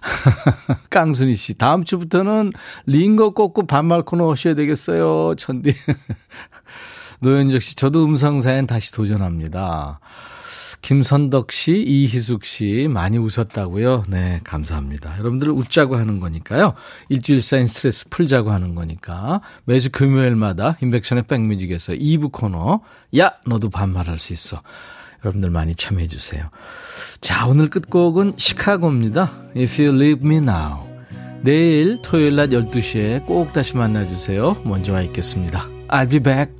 깡순이 0.88 1.36
씨. 1.36 1.54
다음 1.58 1.84
주부터는 1.84 2.52
링거 2.86 3.30
꽂고 3.30 3.66
반말 3.66 4.02
코너 4.02 4.30
하셔야 4.30 4.54
되겠어요. 4.54 5.34
천디. 5.36 5.74
노현적 7.20 7.60
씨. 7.60 7.76
저도 7.76 8.04
음성 8.04 8.40
사연 8.40 8.66
다시 8.66 8.92
도전합니다. 8.92 10.00
김선덕 10.84 11.50
씨, 11.50 11.82
이희숙 11.82 12.44
씨 12.44 12.88
많이 12.90 13.16
웃었다고요? 13.16 14.02
네, 14.06 14.40
감사합니다. 14.44 15.18
여러분들 15.18 15.48
웃자고 15.48 15.96
하는 15.96 16.20
거니까요. 16.20 16.74
일주일 17.08 17.40
쌓인 17.40 17.66
스트레스 17.66 18.06
풀자고 18.10 18.50
하는 18.50 18.74
거니까 18.74 19.40
매주 19.64 19.90
금요일마다 19.90 20.76
인백션의 20.82 21.24
백뮤직에서 21.26 21.94
2부 21.94 22.32
코너 22.32 22.82
야 23.16 23.32
너도 23.46 23.70
반말할 23.70 24.18
수 24.18 24.34
있어. 24.34 24.60
여러분들 25.24 25.48
많이 25.48 25.74
참여해 25.74 26.06
주세요. 26.06 26.50
자, 27.22 27.46
오늘 27.46 27.70
끝곡은 27.70 28.34
시카고입니다. 28.36 29.32
If 29.56 29.82
you 29.82 29.96
leave 29.98 30.20
me 30.22 30.36
now. 30.36 30.86
내일 31.40 32.02
토요일 32.02 32.36
낮 32.36 32.50
12시에 32.50 33.24
꼭 33.24 33.54
다시 33.54 33.74
만나 33.78 34.06
주세요. 34.06 34.60
먼저 34.66 34.92
와 34.92 35.00
있겠습니다. 35.00 35.66
I'll 35.88 36.10
be 36.10 36.20
back. 36.20 36.52